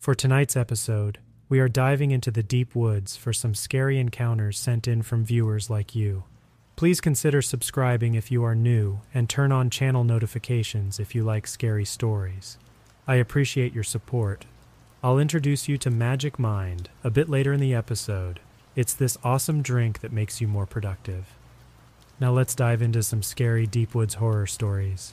[0.00, 1.18] For tonight's episode,
[1.50, 5.68] we are diving into the deep woods for some scary encounters sent in from viewers
[5.68, 6.24] like you.
[6.74, 11.46] Please consider subscribing if you are new and turn on channel notifications if you like
[11.46, 12.56] scary stories.
[13.06, 14.46] I appreciate your support.
[15.02, 18.40] I'll introduce you to Magic Mind a bit later in the episode.
[18.74, 21.26] It's this awesome drink that makes you more productive.
[22.18, 25.12] Now let's dive into some scary deep woods horror stories.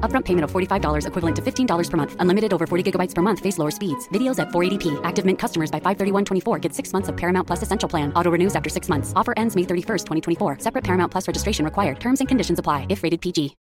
[0.00, 2.16] Upfront payment of $45 equivalent to $15 per month.
[2.20, 3.40] Unlimited over 40 gigabytes per month.
[3.40, 4.08] Face lower speeds.
[4.14, 4.98] Videos at 480p.
[5.04, 8.10] Active Mint customers by 531.24 get six months of Paramount Plus Essential Plan.
[8.14, 9.12] Auto renews after six months.
[9.14, 10.60] Offer ends May 31st, 2024.
[10.60, 12.00] Separate Paramount Plus registration required.
[12.00, 13.56] Terms and conditions apply if rated PG.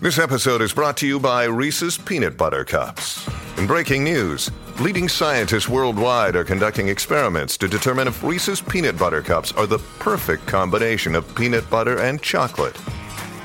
[0.00, 3.28] This episode is brought to you by Reese's Peanut Butter Cups.
[3.56, 9.22] In breaking news, leading scientists worldwide are conducting experiments to determine if Reese's Peanut Butter
[9.22, 12.76] Cups are the perfect combination of peanut butter and chocolate.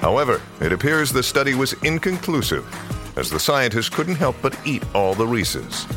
[0.04, 2.66] However, it appears the study was inconclusive,
[3.18, 5.88] as the scientists couldn't help but eat all the Reese's.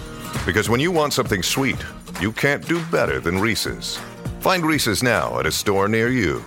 [0.46, 1.84] Because when you want something sweet,
[2.20, 3.98] you can't do better than Reese's.
[4.38, 6.40] Find Reese's now at a store near you.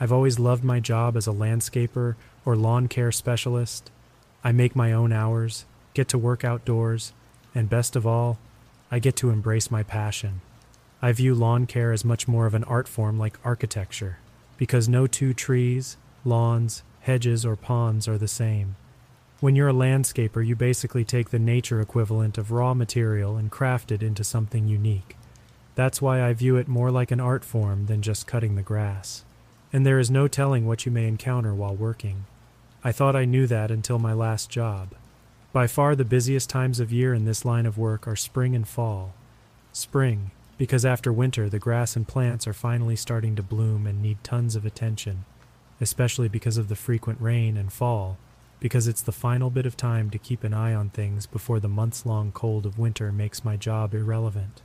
[0.00, 2.14] I've always loved my job as a landscaper
[2.46, 3.90] or lawn care specialist.
[4.42, 7.12] I make my own hours, get to work outdoors,
[7.54, 8.38] and best of all,
[8.90, 10.40] I get to embrace my passion.
[11.04, 14.18] I view lawn care as much more of an art form like architecture,
[14.56, 18.76] because no two trees, lawns, hedges, or ponds are the same.
[19.40, 23.90] When you're a landscaper, you basically take the nature equivalent of raw material and craft
[23.90, 25.16] it into something unique.
[25.74, 29.24] That's why I view it more like an art form than just cutting the grass.
[29.72, 32.26] And there is no telling what you may encounter while working.
[32.84, 34.90] I thought I knew that until my last job.
[35.52, 38.68] By far the busiest times of year in this line of work are spring and
[38.68, 39.14] fall.
[39.72, 40.30] Spring,
[40.62, 44.54] because after winter the grass and plants are finally starting to bloom and need tons
[44.54, 45.24] of attention,
[45.80, 48.16] especially because of the frequent rain, and fall,
[48.60, 51.66] because it's the final bit of time to keep an eye on things before the
[51.66, 54.62] months long cold of winter makes my job irrelevant.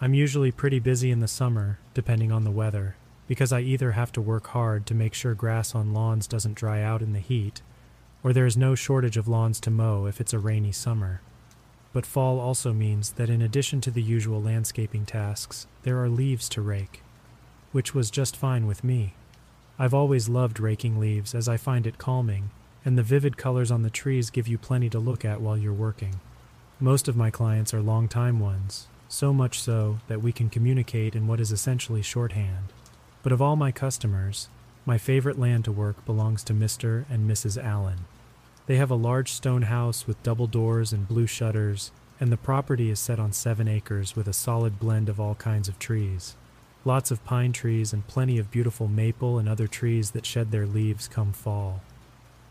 [0.00, 2.94] I'm usually pretty busy in the summer, depending on the weather,
[3.26, 6.80] because I either have to work hard to make sure grass on lawns doesn't dry
[6.80, 7.60] out in the heat,
[8.22, 11.22] or there is no shortage of lawns to mow if it's a rainy summer.
[11.92, 16.48] But fall also means that in addition to the usual landscaping tasks, there are leaves
[16.50, 17.02] to rake,
[17.72, 19.14] which was just fine with me.
[19.78, 22.50] I've always loved raking leaves as I find it calming,
[22.84, 25.72] and the vivid colors on the trees give you plenty to look at while you're
[25.72, 26.20] working.
[26.80, 31.26] Most of my clients are long-time ones, so much so that we can communicate in
[31.26, 32.72] what is essentially shorthand.
[33.22, 34.48] But of all my customers,
[34.84, 37.04] my favorite land to work belongs to Mr.
[37.08, 37.62] and Mrs.
[37.62, 38.06] Allen.
[38.72, 42.88] They have a large stone house with double doors and blue shutters, and the property
[42.88, 46.36] is set on seven acres with a solid blend of all kinds of trees.
[46.82, 50.66] Lots of pine trees and plenty of beautiful maple and other trees that shed their
[50.66, 51.82] leaves come fall.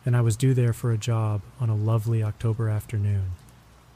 [0.05, 3.31] And I was due there for a job on a lovely October afternoon.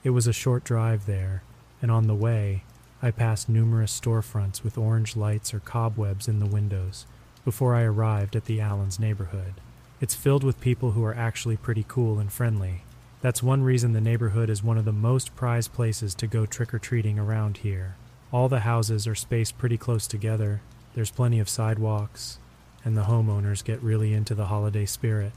[0.03, 1.43] It was a short drive there,
[1.79, 2.63] and on the way,
[3.03, 7.05] I passed numerous storefronts with orange lights or cobwebs in the windows
[7.43, 9.61] before I arrived at the Allens neighborhood.
[10.01, 12.81] It's filled with people who are actually pretty cool and friendly.
[13.21, 16.73] That's one reason the neighborhood is one of the most prized places to go trick
[16.73, 17.95] or treating around here.
[18.31, 20.61] All the houses are spaced pretty close together,
[20.95, 22.39] there's plenty of sidewalks,
[22.83, 25.33] and the homeowners get really into the holiday spirit.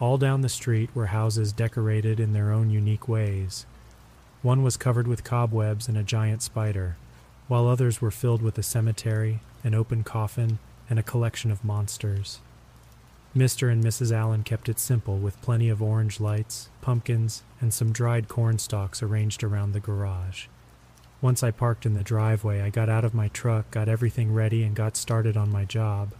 [0.00, 3.66] All down the street were houses decorated in their own unique ways.
[4.42, 6.96] One was covered with cobwebs and a giant spider,
[7.48, 10.58] while others were filled with a cemetery, an open coffin,
[10.88, 12.40] and a collection of monsters.
[13.36, 13.70] Mr.
[13.70, 14.12] and Mrs.
[14.12, 19.02] Allen kept it simple with plenty of orange lights, pumpkins, and some dried corn stalks
[19.02, 20.46] arranged around the garage.
[21.20, 24.62] Once I parked in the driveway, I got out of my truck, got everything ready,
[24.62, 26.14] and got started on my job.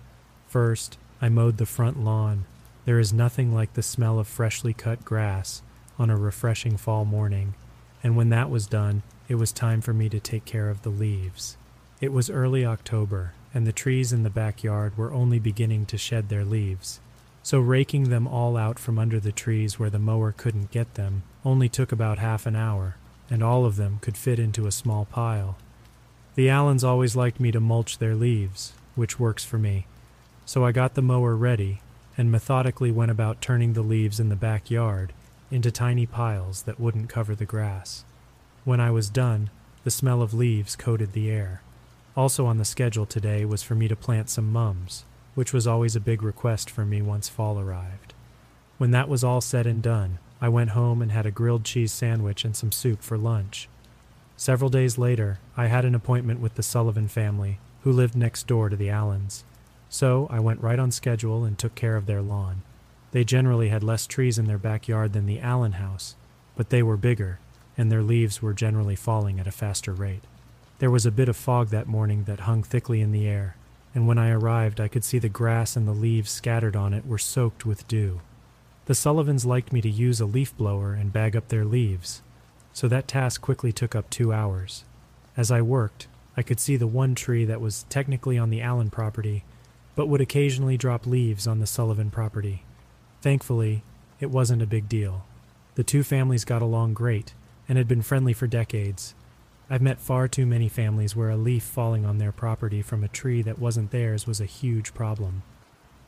[0.46, 2.44] First, I mowed the front lawn.
[2.84, 5.62] There is nothing like the smell of freshly cut grass
[5.98, 7.54] on a refreshing fall morning,
[8.02, 10.90] and when that was done, it was time for me to take care of the
[10.90, 11.56] leaves.
[11.98, 16.28] It was early October, and the trees in the backyard were only beginning to shed
[16.28, 17.00] their leaves.
[17.46, 21.22] So raking them all out from under the trees where the mower couldn't get them
[21.44, 22.96] only took about half an hour,
[23.30, 25.56] and all of them could fit into a small pile.
[26.34, 29.86] The Allens always liked me to mulch their leaves, which works for me.
[30.44, 31.82] So I got the mower ready
[32.18, 35.12] and methodically went about turning the leaves in the backyard
[35.48, 38.02] into tiny piles that wouldn't cover the grass.
[38.64, 39.50] When I was done,
[39.84, 41.62] the smell of leaves coated the air.
[42.16, 45.04] Also on the schedule today was for me to plant some mums,
[45.36, 48.14] which was always a big request for me once fall arrived.
[48.78, 51.92] When that was all said and done, I went home and had a grilled cheese
[51.92, 53.68] sandwich and some soup for lunch.
[54.38, 58.70] Several days later, I had an appointment with the Sullivan family, who lived next door
[58.70, 59.44] to the Allens.
[59.90, 62.62] So I went right on schedule and took care of their lawn.
[63.12, 66.16] They generally had less trees in their backyard than the Allen house,
[66.56, 67.40] but they were bigger,
[67.76, 70.24] and their leaves were generally falling at a faster rate.
[70.78, 73.56] There was a bit of fog that morning that hung thickly in the air,
[73.96, 77.06] and when I arrived, I could see the grass and the leaves scattered on it
[77.06, 78.20] were soaked with dew.
[78.84, 82.20] The Sullivans liked me to use a leaf blower and bag up their leaves,
[82.74, 84.84] so that task quickly took up two hours.
[85.34, 88.90] As I worked, I could see the one tree that was technically on the Allen
[88.90, 89.44] property,
[89.94, 92.64] but would occasionally drop leaves on the Sullivan property.
[93.22, 93.82] Thankfully,
[94.20, 95.24] it wasn't a big deal.
[95.74, 97.32] The two families got along great
[97.66, 99.14] and had been friendly for decades.
[99.68, 103.08] I've met far too many families where a leaf falling on their property from a
[103.08, 105.42] tree that wasn't theirs was a huge problem.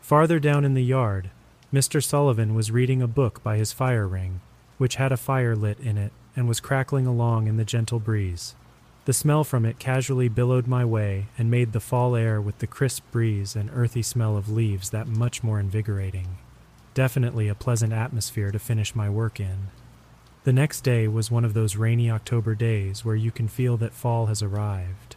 [0.01, 1.31] Farther down in the yard,
[1.73, 2.03] Mr.
[2.03, 4.41] Sullivan was reading a book by his fire ring,
[4.79, 8.55] which had a fire lit in it and was crackling along in the gentle breeze.
[9.07, 12.67] The smell from it casually billowed my way and made the fall air with the
[12.67, 16.39] crisp breeze and earthy smell of leaves that much more invigorating.
[16.95, 19.69] Definitely a pleasant atmosphere to finish my work in.
[20.45, 23.93] The next day was one of those rainy October days where you can feel that
[23.93, 25.17] fall has arrived.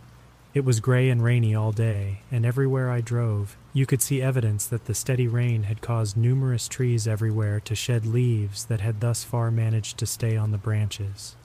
[0.53, 4.65] It was gray and rainy all day, and everywhere I drove, you could see evidence
[4.67, 9.23] that the steady rain had caused numerous trees everywhere to shed leaves that had thus
[9.23, 11.37] far managed to stay on the branches.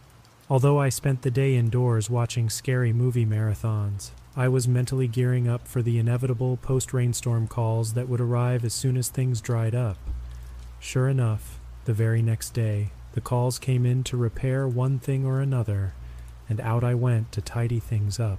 [0.51, 5.69] Although I spent the day indoors watching scary movie marathons, I was mentally gearing up
[5.69, 9.99] for the inevitable post rainstorm calls that would arrive as soon as things dried up.
[10.81, 15.41] Sure enough, the very next day, the calls came in to repair one thing or
[15.41, 15.95] another,
[16.51, 18.39] and out I went to tidy things up.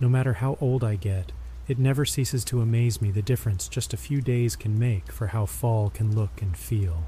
[0.00, 1.30] No matter how old I get,
[1.68, 5.28] it never ceases to amaze me the difference just a few days can make for
[5.28, 7.04] how fall can look and feel.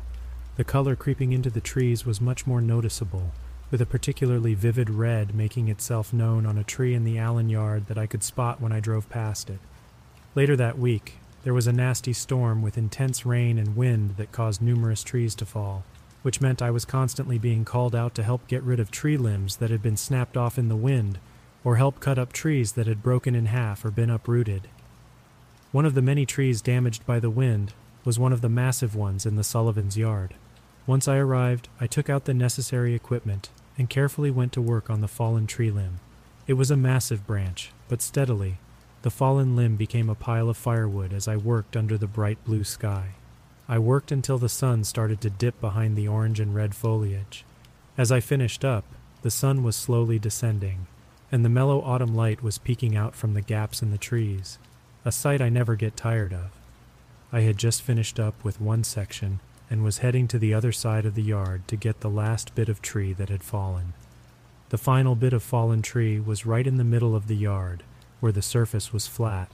[0.55, 3.33] The color creeping into the trees was much more noticeable,
[3.73, 7.89] with a particularly vivid red making itself known on a tree in the Allen yard
[7.89, 9.59] that I could spot when I drove past it.
[10.37, 14.63] Later that week, there was a nasty storm with intense rain and wind that caused
[14.63, 15.83] numerous trees to fall
[16.23, 19.57] which meant I was constantly being called out to help get rid of tree limbs
[19.57, 21.19] that had been snapped off in the wind,
[21.65, 24.69] or help cut up trees that had broken in half or been uprooted.
[25.73, 27.73] One of the many trees damaged by the wind
[28.05, 30.35] was one of the massive ones in the Sullivan's yard.
[30.87, 35.01] Once I arrived, I took out the necessary equipment and carefully went to work on
[35.01, 36.01] the fallen tree limb.
[36.47, 38.59] It was a massive branch, but steadily,
[39.03, 42.65] the fallen limb became a pile of firewood as I worked under the bright blue
[42.65, 43.11] sky.
[43.73, 47.43] I worked until the sun started to dip behind the orange and red foliage.
[47.97, 48.85] As I finished up,
[49.23, 50.89] the sun was slowly descending,
[51.33, 54.59] and the mellow autumn light was peeking out from the gaps in the trees,
[55.07, 56.51] a sight I never get tired of.
[57.33, 59.41] I had just finished up with one section
[59.71, 62.69] and was heading to the other side of the yard to get the last bit
[62.69, 63.95] of tree that had fallen.
[64.69, 67.85] The final bit of fallen tree was right in the middle of the yard,
[68.21, 69.51] where the surface was flat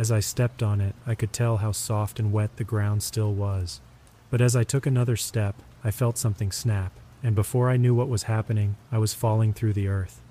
[0.00, 3.34] as I stepped on it, I could tell how soft and wet the ground still
[3.34, 3.82] was.
[4.30, 6.92] But as I took another step, I felt something snap,
[7.22, 10.22] and before I knew what was happening, I was falling through the earth.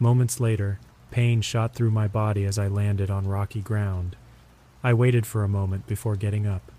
[0.00, 0.80] Moments later,
[1.12, 4.16] pain shot through my body as I landed on rocky ground.
[4.82, 6.72] I waited for a moment before getting up.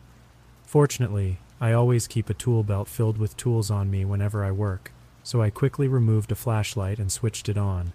[0.65, 4.91] Fortunately, I always keep a tool belt filled with tools on me whenever I work,
[5.23, 7.93] so I quickly removed a flashlight and switched it on.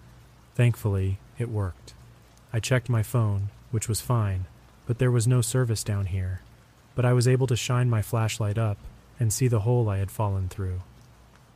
[0.55, 1.93] Thankfully, it worked.
[2.51, 4.45] I checked my phone, which was fine,
[4.85, 6.41] but there was no service down here.
[6.95, 8.77] But I was able to shine my flashlight up
[9.19, 10.81] and see the hole I had fallen through.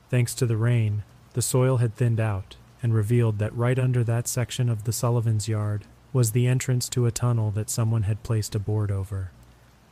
[0.09, 1.03] Thanks to the rain,
[1.33, 5.47] the soil had thinned out and revealed that right under that section of the Sullivan's
[5.47, 9.31] yard was the entrance to a tunnel that someone had placed a board over.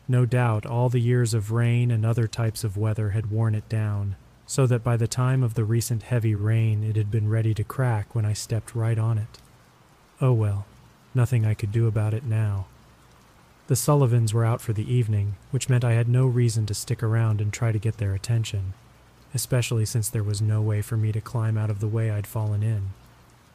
[0.08, 3.68] No doubt all the years of rain and other types of weather had worn it
[3.70, 7.54] down, so that by the time of the recent heavy rain it had been ready
[7.54, 9.40] to crack when I stepped right on it.
[10.20, 10.66] Oh well,
[11.14, 12.68] Nothing I could do about it now.
[13.68, 17.04] The Sullivans were out for the evening, which meant I had no reason to stick
[17.04, 18.74] around and try to get their attention,
[19.34, 22.28] especially since there was no way for me to climb out of the way I'd
[22.28, 22.92] fallen in.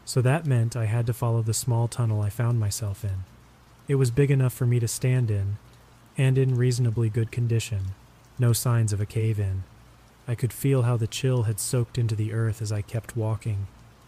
[0.05, 3.25] So that meant I had to follow the small tunnel I found myself in.
[3.89, 5.59] It was big enough for me to stand in,
[6.17, 7.93] and in reasonably good condition,
[8.39, 9.65] no signs of a cave in.
[10.29, 13.67] I could feel how the chill had soaked into the earth as I kept walking.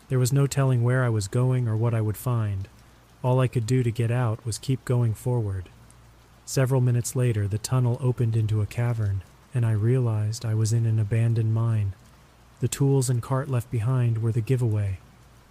[0.08, 2.68] There was no telling where I was going or what I would find,
[3.22, 5.68] all I could do to get out was keep going forward.
[6.44, 9.22] Several minutes later, the tunnel opened into a cavern,
[9.54, 11.94] and I realized I was in an abandoned mine.
[12.60, 14.98] The tools and cart left behind were the giveaway.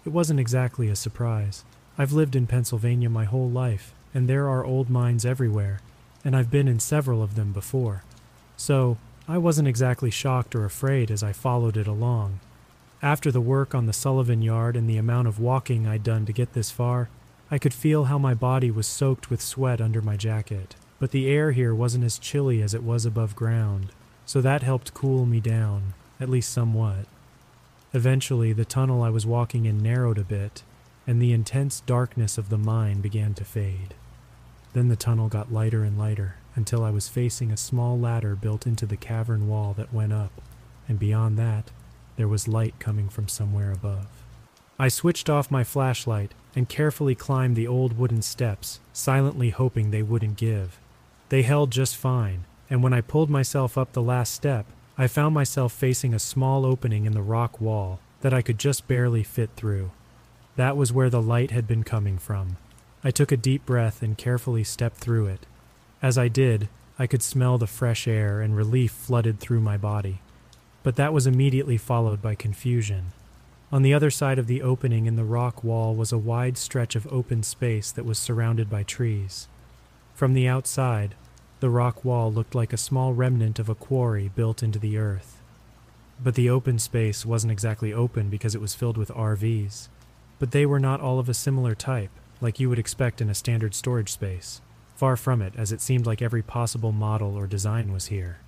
[0.04, 1.64] It wasn't exactly a surprise.
[1.96, 5.80] I've lived in Pennsylvania my whole life, and there are old mines everywhere,
[6.24, 8.02] and I've been in several of them before.
[8.56, 8.96] So,
[9.28, 12.40] I wasn't exactly shocked or afraid as I followed it along.
[13.02, 16.32] After the work on the Sullivan yard and the amount of walking I'd done to
[16.32, 17.08] get this far,
[17.50, 20.76] I could feel how my body was soaked with sweat under my jacket.
[20.98, 23.92] But the air here wasn't as chilly as it was above ground,
[24.26, 27.06] so that helped cool me down, at least somewhat.
[27.94, 30.62] Eventually, the tunnel I was walking in narrowed a bit,
[31.06, 33.94] and the intense darkness of the mine began to fade.
[34.74, 38.66] Then the tunnel got lighter and lighter until I was facing a small ladder built
[38.66, 40.42] into the cavern wall that went up,
[40.88, 41.70] and beyond that,
[42.16, 44.17] there was light coming from somewhere above.
[44.78, 50.02] I switched off my flashlight and carefully climbed the old wooden steps, silently hoping they
[50.02, 50.78] wouldn't give.
[51.30, 54.66] They held just fine, and when I pulled myself up the last step,
[54.96, 58.88] I found myself facing a small opening in the rock wall that I could just
[58.88, 59.90] barely fit through.
[60.56, 62.56] That was where the light had been coming from.
[63.02, 65.46] I took a deep breath and carefully stepped through it.
[66.02, 66.68] As I did,
[66.98, 70.20] I could smell the fresh air and relief flooded through my body.
[70.82, 73.12] But that was immediately followed by confusion.
[73.70, 76.96] On the other side of the opening in the rock wall was a wide stretch
[76.96, 79.46] of open space that was surrounded by trees.
[80.14, 81.14] From the outside,
[81.60, 85.42] the rock wall looked like a small remnant of a quarry built into the earth.
[86.22, 89.88] But the open space wasn't exactly open because it was filled with RVs.
[90.38, 92.10] But they were not all of a similar type,
[92.40, 94.62] like you would expect in a standard storage space.
[94.96, 98.38] Far from it, as it seemed like every possible model or design was here.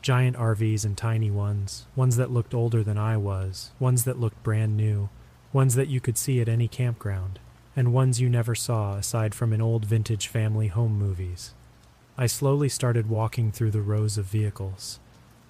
[0.00, 4.42] Giant RVs and tiny ones, ones that looked older than I was, ones that looked
[4.42, 5.08] brand new,
[5.52, 7.40] ones that you could see at any campground,
[7.74, 11.52] and ones you never saw aside from in old vintage family home movies.
[12.16, 15.00] I slowly started walking through the rows of vehicles.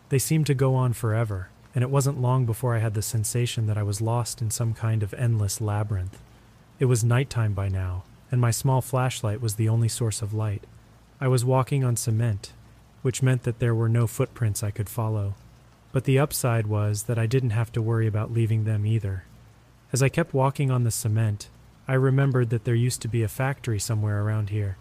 [0.09, 3.67] They seemed to go on forever, and it wasn't long before I had the sensation
[3.67, 6.19] that I was lost in some kind of endless labyrinth.
[6.79, 10.65] It was nighttime by now, and my small flashlight was the only source of light.
[11.21, 12.53] I was walking on cement,
[13.03, 15.35] which meant that there were no footprints I could follow.
[15.93, 19.25] But the upside was that I didn't have to worry about leaving them either.
[19.93, 21.49] As I kept walking on the cement,
[21.87, 24.77] I remembered that there used to be a factory somewhere around here,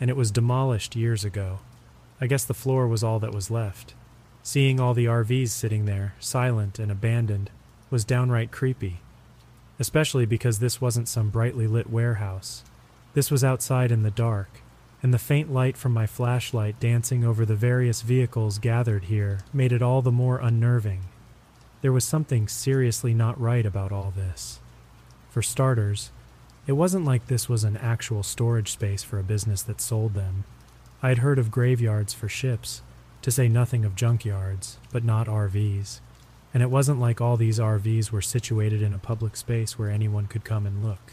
[0.00, 1.60] and it was demolished years ago.
[2.20, 3.94] I guess the floor was all that was left.
[4.42, 7.50] Seeing all the RVs sitting there, silent and abandoned,
[7.90, 8.98] was downright creepy.
[9.78, 12.64] Especially because this wasn't some brightly lit warehouse.
[13.14, 14.62] This was outside in the dark,
[15.02, 19.72] and the faint light from my flashlight dancing over the various vehicles gathered here made
[19.72, 21.02] it all the more unnerving.
[21.80, 24.58] There was something seriously not right about all this.
[25.30, 26.10] For starters,
[26.66, 30.44] it wasn't like this was an actual storage space for a business that sold them.
[31.02, 32.82] I had heard of graveyards for ships,
[33.22, 36.00] to say nothing of junkyards, but not RVs.
[36.52, 40.26] And it wasn't like all these RVs were situated in a public space where anyone
[40.26, 41.12] could come and look.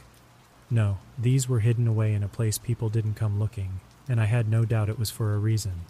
[0.69, 3.79] No, these were hidden away in a place people didn't come looking,
[4.09, 5.81] and I had no doubt it was for a reason.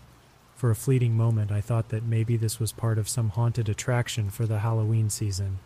[0.56, 4.30] For a fleeting moment, I thought that maybe this was part of some haunted attraction
[4.30, 5.60] for the Halloween season.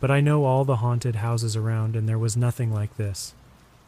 [0.00, 3.34] But I know all the haunted houses around, and there was nothing like this.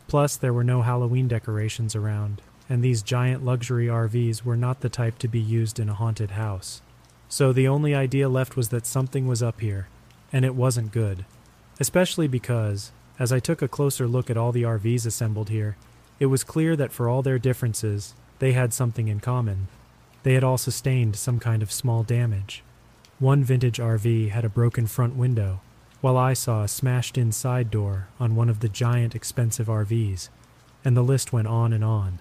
[0.07, 4.88] Plus, there were no Halloween decorations around, and these giant luxury RVs were not the
[4.88, 6.83] type to be used in a haunted house.
[7.28, 9.88] So the only idea left was that something was up here,
[10.33, 11.25] and it wasn't good.
[11.81, 15.76] Especially because, as I took a closer look at all the RVs assembled here,
[16.18, 19.68] it was clear that for all their differences, they had something in common.
[20.23, 22.62] They had all sustained some kind of small damage.
[23.18, 25.61] One vintage RV had a broken front window,
[26.00, 30.28] while I saw a smashed in side door on one of the giant expensive RVs,
[30.85, 32.21] and the list went on and on.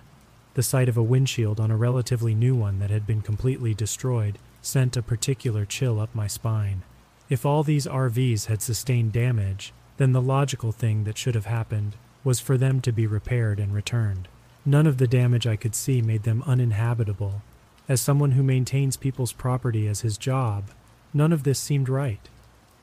[0.53, 4.37] The sight of a windshield on a relatively new one that had been completely destroyed
[4.61, 6.83] sent a particular chill up my spine.
[7.29, 11.95] If all these RVs had sustained damage, then the logical thing that should have happened
[12.23, 14.27] was for them to be repaired and returned.
[14.65, 17.41] None of the damage I could see made them uninhabitable.
[17.89, 20.65] As someone who maintains people's property as his job,
[21.13, 22.29] none of this seemed right.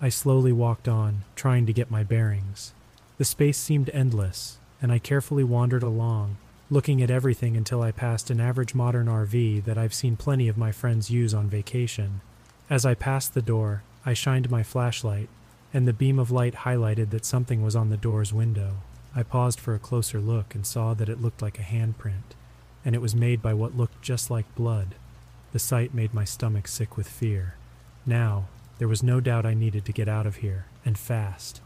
[0.00, 2.74] I slowly walked on, trying to get my bearings.
[3.16, 6.36] The space seemed endless, and I carefully wandered along,
[6.70, 10.58] looking at everything until I passed an average modern RV that I've seen plenty of
[10.58, 12.20] my friends use on vacation.
[12.68, 15.28] As I passed the door, I shined my flashlight,
[15.72, 18.76] and the beam of light highlighted that something was on the door's window.
[19.14, 22.34] I paused for a closer look and saw that it looked like a handprint,
[22.84, 24.94] and it was made by what looked just like blood.
[25.52, 27.54] The sight made my stomach sick with fear.
[28.06, 28.46] Now,
[28.78, 31.60] there was no doubt I needed to get out of here, and fast.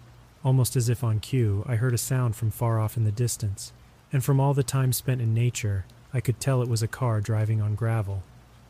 [0.45, 3.73] Almost as if on cue, I heard a sound from far off in the distance,
[4.13, 7.21] and from all the time spent in nature, I could tell it was a car
[7.21, 8.23] driving on gravel.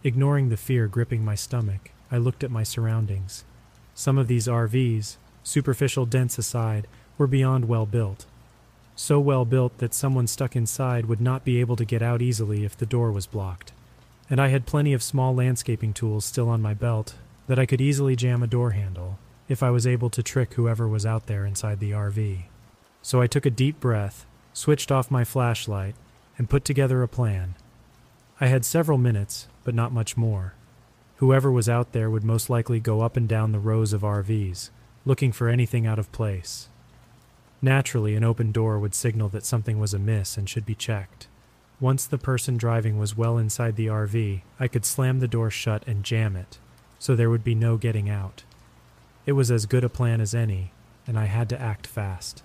[0.03, 3.45] Ignoring the fear gripping my stomach, I looked at my surroundings.
[3.95, 8.27] Some of these RVs, superficial dents aside, were beyond well built.
[8.97, 12.65] so well built that someone stuck inside would not be able to get out easily
[12.65, 13.73] if the door was blocked.
[14.31, 17.15] And I had plenty of small landscaping tools still on my belt
[17.49, 20.89] that I could easily jam a door handle if I was able to trick whoever
[20.89, 22.45] was out there inside the RV.
[23.03, 25.95] So I took a deep breath, switched off my flashlight,
[26.39, 27.55] and put together a plan.
[28.41, 30.55] I had several minutes, but not much more.
[31.17, 34.71] Whoever was out there would most likely go up and down the rows of RVs,
[35.05, 36.69] looking for anything out of place.
[37.61, 41.29] Naturally, an open door would signal that something was amiss and should be checked.
[41.81, 45.83] Once the person driving was well inside the RV, I could slam the door shut
[45.87, 46.59] and jam it,
[46.99, 48.45] so there would be no getting out.
[49.27, 50.73] It was as good a plan as any,
[51.07, 52.43] and I had to act fast.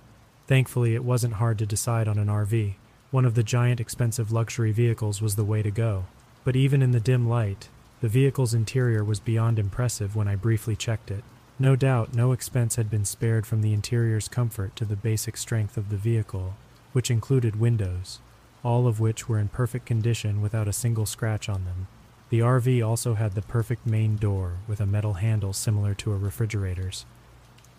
[0.47, 2.75] Thankfully, it wasn't hard to decide on an RV.
[3.11, 6.05] One of the giant expensive luxury vehicles was the way to go.
[6.43, 7.69] But even in the dim light,
[8.01, 11.23] the vehicle's interior was beyond impressive when I briefly checked it.
[11.61, 15.75] No doubt, no expense had been spared from the interior's comfort to the basic strength
[15.75, 16.53] of the vehicle,
[16.93, 18.19] which included windows,
[18.63, 21.87] all of which were in perfect condition without a single scratch on them.
[22.29, 26.17] The RV also had the perfect main door with a metal handle similar to a
[26.17, 27.05] refrigerator's.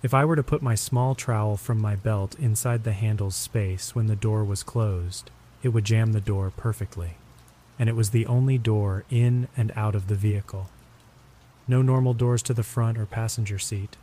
[0.02, 3.94] If I were to put my small trowel from my belt inside the handle's space
[3.94, 5.30] when the door was closed,
[5.62, 7.16] it would jam the door perfectly.
[7.78, 10.68] And it was the only door in and out of the vehicle.
[11.68, 13.96] No normal doors to the front or passenger seat.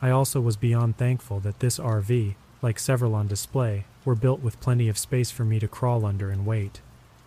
[0.00, 4.60] I also was beyond thankful that this RV, like several on display, were built with
[4.60, 6.80] plenty of space for me to crawl under and wait.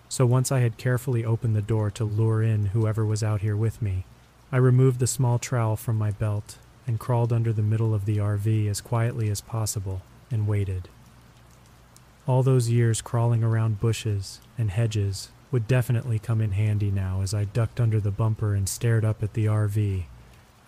[0.07, 3.55] So once I had carefully opened the door to lure in whoever was out here
[3.55, 4.05] with me,
[4.51, 8.17] I removed the small trowel from my belt and crawled under the middle of the
[8.17, 10.89] RV as quietly as possible and waited.
[12.27, 17.33] All those years crawling around bushes and hedges would definitely come in handy now as
[17.33, 20.03] I ducked under the bumper and stared up at the RV.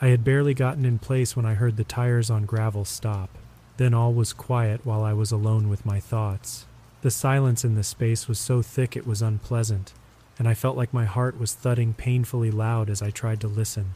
[0.01, 3.29] I had barely gotten in place when I heard the tires on gravel stop.
[3.77, 6.65] Then all was quiet while I was alone with my thoughts.
[7.01, 9.93] The silence in the space was so thick it was unpleasant,
[10.37, 13.93] and I felt like my heart was thudding painfully loud as I tried to listen.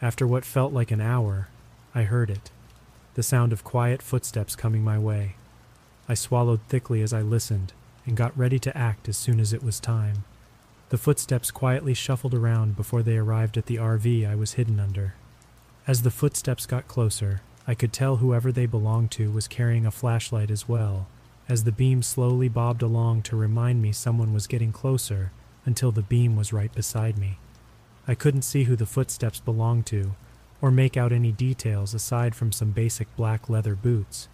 [0.00, 1.48] After what felt like an hour,
[1.94, 2.50] I heard it
[3.14, 5.34] the sound of quiet footsteps coming my way.
[6.08, 7.72] I swallowed thickly as I listened
[8.06, 10.24] and got ready to act as soon as it was time.
[10.90, 15.14] The footsteps quietly shuffled around before they arrived at the RV I was hidden under.
[15.86, 19.90] As the footsteps got closer, I could tell whoever they belonged to was carrying a
[19.90, 21.06] flashlight as well,
[21.48, 25.30] as the beam slowly bobbed along to remind me someone was getting closer
[25.64, 27.38] until the beam was right beside me.
[28.08, 30.16] I couldn't see who the footsteps belonged to,
[30.60, 34.28] or make out any details aside from some basic black leather boots.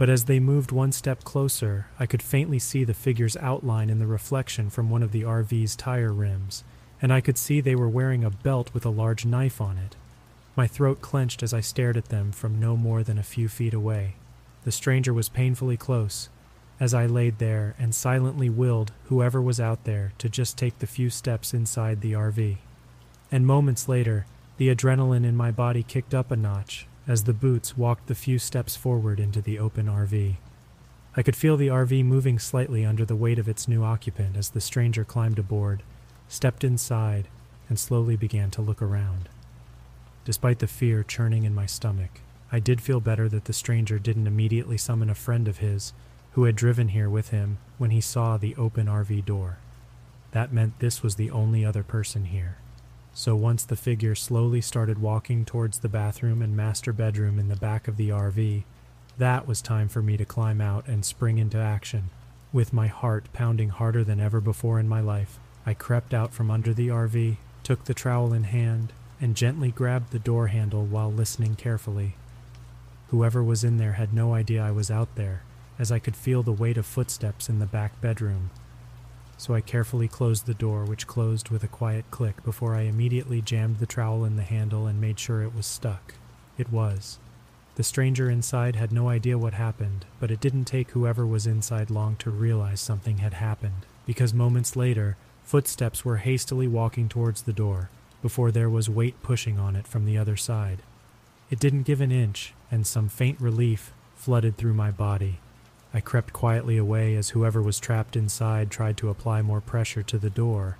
[0.00, 3.98] But as they moved one step closer, I could faintly see the figure's outline in
[3.98, 6.64] the reflection from one of the RV's tire rims,
[7.02, 9.96] and I could see they were wearing a belt with a large knife on it.
[10.56, 13.74] My throat clenched as I stared at them from no more than a few feet
[13.74, 14.14] away.
[14.64, 16.30] The stranger was painfully close,
[16.80, 20.86] as I laid there and silently willed whoever was out there to just take the
[20.86, 22.56] few steps inside the RV.
[23.30, 24.24] And moments later,
[24.56, 28.38] the adrenaline in my body kicked up a notch as the boots walked the few
[28.38, 30.36] steps forward into the open RV.
[31.16, 34.50] I could feel the RV moving slightly under the weight of its new occupant as
[34.50, 35.82] the stranger climbed aboard,
[36.28, 37.26] stepped inside,
[37.68, 39.28] and slowly began to look around.
[40.24, 42.20] Despite the fear churning in my stomach,
[42.52, 45.92] I did feel better that the stranger didn't immediately summon a friend of his
[46.34, 49.58] who had driven here with him when he saw the open RV door.
[50.30, 52.58] That meant this was the only other person here.
[53.12, 57.56] So once the figure slowly started walking towards the bathroom and master bedroom in the
[57.56, 58.64] back of the RV,
[59.18, 62.10] that was time for me to climb out and spring into action.
[62.52, 66.50] With my heart pounding harder than ever before in my life, I crept out from
[66.50, 71.12] under the RV, took the trowel in hand, and gently grabbed the door handle while
[71.12, 72.14] listening carefully.
[73.08, 75.42] Whoever was in there had no idea I was out there,
[75.78, 78.50] as I could feel the weight of footsteps in the back bedroom.
[79.40, 83.40] So I carefully closed the door, which closed with a quiet click before I immediately
[83.40, 86.12] jammed the trowel in the handle and made sure it was stuck.
[86.58, 87.18] It was.
[87.76, 91.88] The stranger inside had no idea what happened, but it didn't take whoever was inside
[91.88, 97.54] long to realize something had happened, because moments later, footsteps were hastily walking towards the
[97.54, 97.88] door,
[98.20, 100.82] before there was weight pushing on it from the other side.
[101.50, 105.38] It didn't give an inch, and some faint relief flooded through my body.
[105.92, 110.18] I crept quietly away as whoever was trapped inside tried to apply more pressure to
[110.18, 110.76] the door,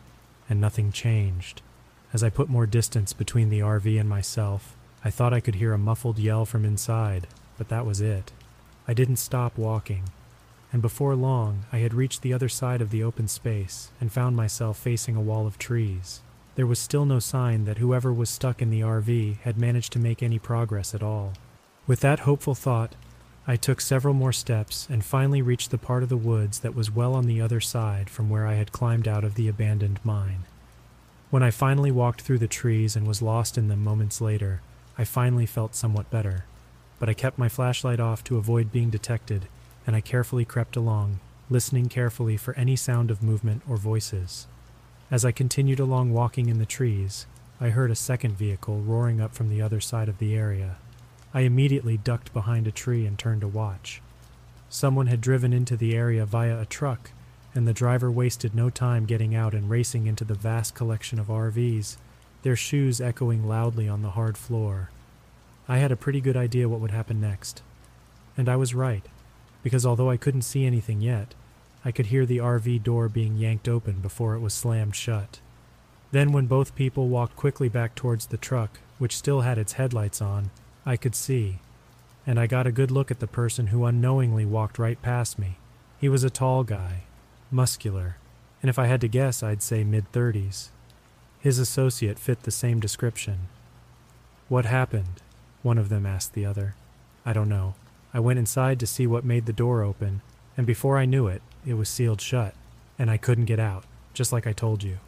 [0.48, 1.62] and nothing changed.
[2.12, 5.72] As I put more distance between the RV and myself, I thought I could hear
[5.72, 7.26] a muffled yell from inside,
[7.58, 8.32] but that was it.
[8.86, 10.04] I didn't stop walking,
[10.72, 14.36] and before long I had reached the other side of the open space and found
[14.36, 16.20] myself facing a wall of trees.
[16.56, 19.98] There was still no sign that whoever was stuck in the RV had managed to
[19.98, 21.32] make any progress at all.
[21.86, 22.94] With that hopeful thought,
[23.50, 26.94] I took several more steps and finally reached the part of the woods that was
[26.94, 30.44] well on the other side from where I had climbed out of the abandoned mine.
[31.30, 34.60] When I finally walked through the trees and was lost in them moments later,
[34.96, 36.44] I finally felt somewhat better.
[37.00, 39.48] But I kept my flashlight off to avoid being detected,
[39.84, 41.18] and I carefully crept along,
[41.50, 44.46] listening carefully for any sound of movement or voices.
[45.10, 47.26] As I continued along walking in the trees,
[47.60, 50.76] I heard a second vehicle roaring up from the other side of the area.
[51.32, 54.02] I immediately ducked behind a tree and turned to watch.
[54.68, 57.12] Someone had driven into the area via a truck,
[57.54, 61.26] and the driver wasted no time getting out and racing into the vast collection of
[61.26, 61.96] RVs,
[62.42, 64.90] their shoes echoing loudly on the hard floor.
[65.68, 67.62] I had a pretty good idea what would happen next.
[68.36, 69.04] And I was right,
[69.62, 71.34] because although I couldn't see anything yet,
[71.84, 75.40] I could hear the RV door being yanked open before it was slammed shut.
[76.12, 80.20] Then, when both people walked quickly back towards the truck, which still had its headlights
[80.20, 80.50] on,
[80.86, 81.58] I could see,
[82.26, 85.58] and I got a good look at the person who unknowingly walked right past me.
[86.00, 87.02] He was a tall guy,
[87.50, 88.16] muscular,
[88.62, 90.68] and if I had to guess, I'd say mid 30s.
[91.40, 93.48] His associate fit the same description.
[94.48, 95.22] What happened?
[95.62, 96.74] One of them asked the other.
[97.24, 97.74] I don't know.
[98.12, 100.22] I went inside to see what made the door open,
[100.56, 102.54] and before I knew it, it was sealed shut,
[102.98, 104.98] and I couldn't get out, just like I told you.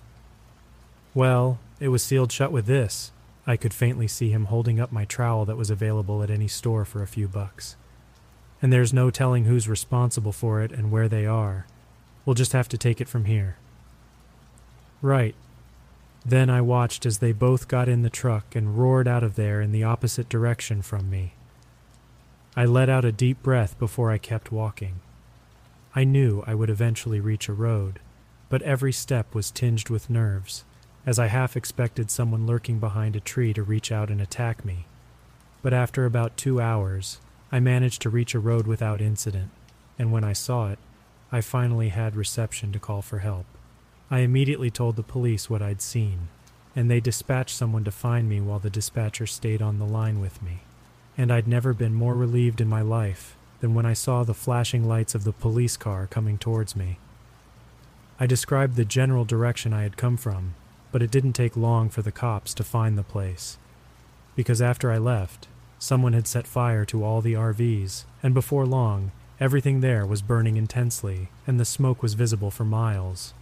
[1.15, 3.11] Well, it was sealed shut with this,
[3.47, 6.85] I could faintly see him holding up my trowel that was available at any store
[6.85, 7.77] for a few bucks.
[8.61, 11.67] And there's no telling who's responsible for it and where they are.
[12.25, 13.57] We'll just have to take it from here.
[15.01, 15.35] Right.
[16.25, 19.61] Then I watched as they both got in the truck and roared out of there
[19.61, 21.33] in the opposite direction from me.
[22.55, 25.01] I let out a deep breath before I kept walking.
[25.97, 27.99] I knew I would eventually reach a road,
[28.49, 30.63] but every step was tinged with nerves
[31.05, 34.87] as I half expected someone lurking behind a tree to reach out and attack me.
[35.61, 37.19] But after about two hours,
[37.51, 39.51] I managed to reach a road without incident,
[39.99, 40.79] and when I saw it,
[41.31, 43.47] I finally had reception to call for help.
[44.11, 46.29] I immediately told the police what I'd seen,
[46.77, 50.43] and they dispatched someone to find me while the dispatcher stayed on the line with
[50.43, 50.61] me.
[51.19, 54.89] And I'd never been more relieved in my life than when I saw the flashing
[54.89, 56.99] lights of the police car coming towards me.
[58.19, 60.55] I described the general direction I had come from
[60.93, 63.59] but it didn't take long for the cops to find the place.
[64.37, 69.11] Because after I left, someone had set fire to all the RVs, and before long,
[69.41, 73.35] everything there was burning intensely, and the smoke was visible for miles.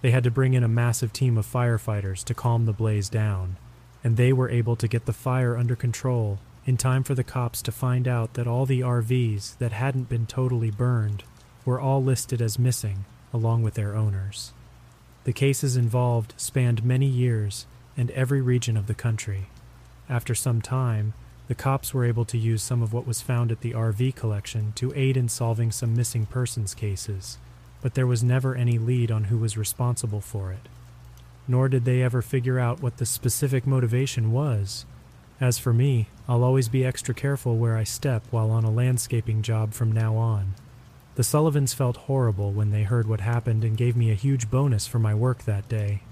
[0.00, 3.56] They had to bring in a massive team of firefighters to calm the blaze down,
[4.02, 7.60] and they were able to get the fire under control in time for the cops
[7.62, 11.24] to find out that all the RVs that hadn't been totally burned
[11.64, 14.52] were all listed as missing, along with their owners.
[15.24, 19.48] The cases involved spanned many years and every region of the country.
[20.08, 21.14] After some time,
[21.48, 24.72] the cops were able to use some of what was found at the RV collection
[24.76, 27.38] to aid in solving some missing persons cases,
[27.82, 30.68] but there was never any lead on who was responsible for it.
[31.46, 34.86] Nor did they ever figure out what the specific motivation was.
[35.40, 39.42] As for me, I'll always be extra careful where I step while on a landscaping
[39.42, 40.54] job from now on.
[41.14, 44.86] The Sullivans felt horrible when they heard what happened and gave me a huge bonus
[44.86, 46.02] for my work that day.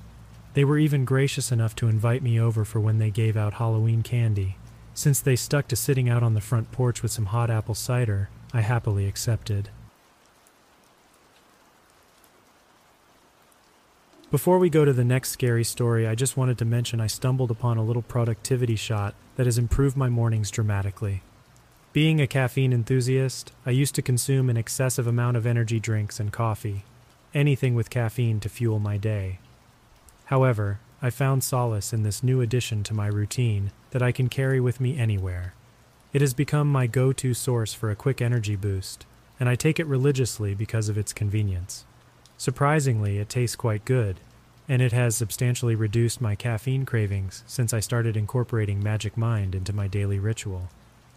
[0.53, 4.03] They were even gracious enough to invite me over for when they gave out Halloween
[4.03, 4.57] candy.
[4.93, 8.29] Since they stuck to sitting out on the front porch with some hot apple cider,
[8.53, 9.71] I happily accepted.
[14.31, 17.51] Before we go to the next scary story, I just wanted to mention I stumbled
[17.51, 21.23] upon a little productivity shot that has improved my mornings dramatically.
[21.93, 26.33] Being a caffeine enthusiast, I used to consume an excessive amount of energy drinks and
[26.33, 26.85] coffee,
[27.35, 29.41] anything with caffeine to fuel my day.
[30.27, 34.61] However, I found solace in this new addition to my routine that I can carry
[34.61, 35.53] with me anywhere.
[36.13, 39.05] It has become my go to source for a quick energy boost,
[39.41, 41.85] and I take it religiously because of its convenience.
[42.37, 44.21] Surprisingly, it tastes quite good,
[44.69, 49.73] and it has substantially reduced my caffeine cravings since I started incorporating Magic Mind into
[49.73, 50.69] my daily ritual.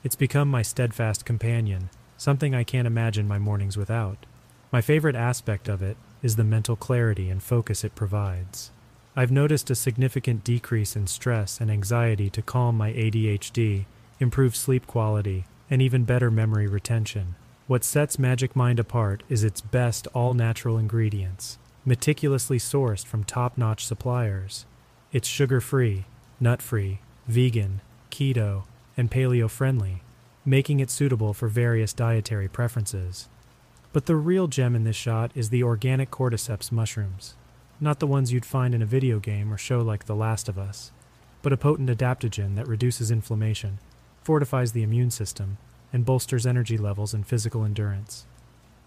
[0.04, 4.26] It's become my steadfast companion, something I can't imagine my mornings without.
[4.70, 8.72] My favorite aspect of it is the mental clarity and focus it provides.
[9.16, 13.86] I've noticed a significant decrease in stress and anxiety to calm my ADHD,
[14.20, 17.36] improve sleep quality, and even better memory retention.
[17.68, 23.58] What sets Magic Mind apart is its best all natural ingredients, meticulously sourced from top
[23.58, 24.66] notch suppliers.
[25.14, 26.04] It's sugar free,
[26.42, 27.80] nut free, vegan,
[28.12, 28.64] keto,
[28.96, 30.02] and paleo friendly,
[30.46, 33.28] making it suitable for various dietary preferences.
[33.92, 37.36] But the real gem in this shot is the organic cordyceps mushrooms,
[37.80, 40.58] not the ones you'd find in a video game or show like The Last of
[40.58, 40.92] Us,
[41.42, 43.80] but a potent adaptogen that reduces inflammation,
[44.24, 45.58] fortifies the immune system,
[45.92, 48.26] and bolsters energy levels and physical endurance.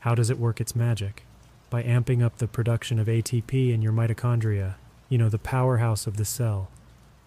[0.01, 1.25] How does it work its magic?
[1.71, 4.75] By amping up the production of ATP in your mitochondria,
[5.09, 6.69] you know, the powerhouse of the cell.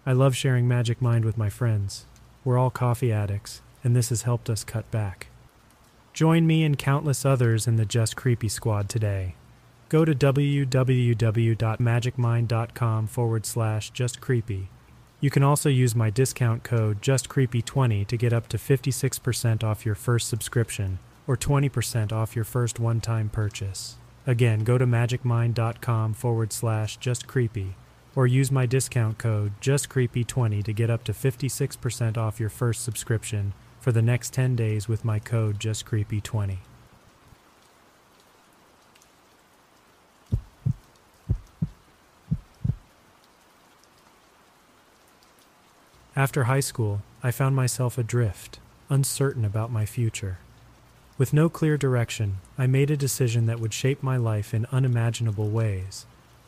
[0.05, 2.05] I love sharing Magic Mind with my friends.
[2.49, 5.27] We're all coffee addicts, and this has helped us cut back.
[6.13, 9.35] Join me and countless others in the Just Creepy Squad today.
[9.87, 14.65] Go to www.magicmind.com forward slash justcreepy.
[15.21, 19.93] You can also use my discount code JustCreepy20 to get up to 56% off your
[19.93, 23.97] first subscription or 20% off your first one time purchase.
[24.25, 27.73] Again, go to magicmind.com forward slash justcreepy
[28.19, 33.53] or use my discount code JustCreepy20 to get up to 56% off your first subscription
[33.79, 36.57] for the next 10 days with my code JustCreepy20.
[46.13, 50.39] After high school, I found myself adrift, uncertain about my future.
[51.17, 55.47] With no clear direction, I made a decision that would shape my life in unimaginable
[55.47, 56.05] ways.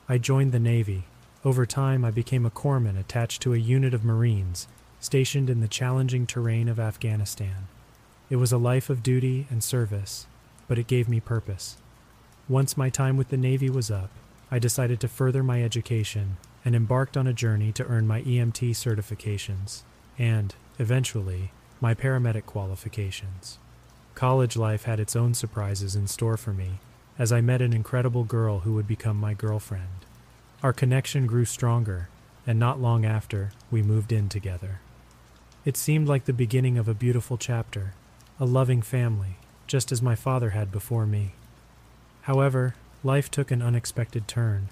[0.09, 1.05] I joined the Navy.
[1.43, 4.67] Over time, I became a corpsman attached to a unit of Marines
[4.99, 7.67] stationed in the challenging terrain of Afghanistan.
[8.29, 10.27] It was a life of duty and service,
[10.67, 11.77] but it gave me purpose.
[12.47, 14.11] Once my time with the Navy was up,
[14.51, 18.71] I decided to further my education and embarked on a journey to earn my EMT
[18.71, 19.81] certifications
[20.19, 23.57] and, eventually, my paramedic qualifications.
[24.13, 26.79] College life had its own surprises in store for me
[27.17, 30.00] as I met an incredible girl who would become my girlfriend.
[30.63, 32.07] Our connection grew stronger,
[32.45, 34.79] and not long after, we moved in together.
[35.65, 37.93] It seemed like the beginning of a beautiful chapter,
[38.39, 41.33] a loving family, just as my father had before me.
[42.23, 44.69] However, life took an unexpected turn.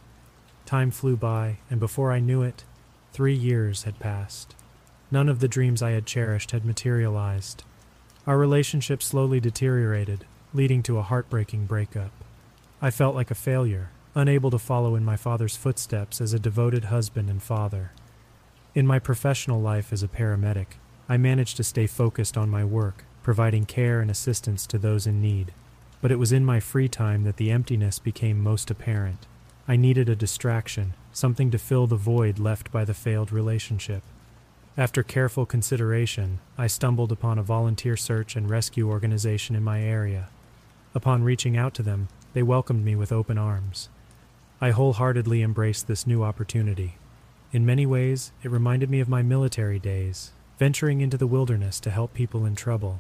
[0.67, 2.63] Time flew by, and before I knew it,
[3.11, 4.53] three years had passed.
[5.09, 7.63] None of the dreams I had cherished had materialized.
[8.27, 12.11] Our relationship slowly deteriorated, leading to a heartbreaking breakup.
[12.79, 16.85] I felt like a failure, unable to follow in my father's footsteps as a devoted
[16.85, 17.91] husband and father.
[18.75, 20.77] In my professional life as a paramedic,
[21.07, 25.21] I managed to stay focused on my work, providing care and assistance to those in
[25.21, 25.53] need.
[26.01, 29.25] But it was in my free time that the emptiness became most apparent.
[29.67, 34.03] I needed a distraction, something to fill the void left by the failed relationship.
[34.77, 40.29] After careful consideration, I stumbled upon a volunteer search and rescue organization in my area.
[40.93, 43.89] Upon reaching out to them, they welcomed me with open arms.
[44.61, 46.95] I wholeheartedly embraced this new opportunity.
[47.53, 51.89] In many ways, it reminded me of my military days, venturing into the wilderness to
[51.89, 52.99] help people in trouble.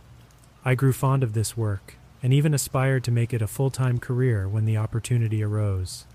[0.63, 3.99] I grew fond of this work and even aspired to make it a full time
[3.99, 6.05] career when the opportunity arose.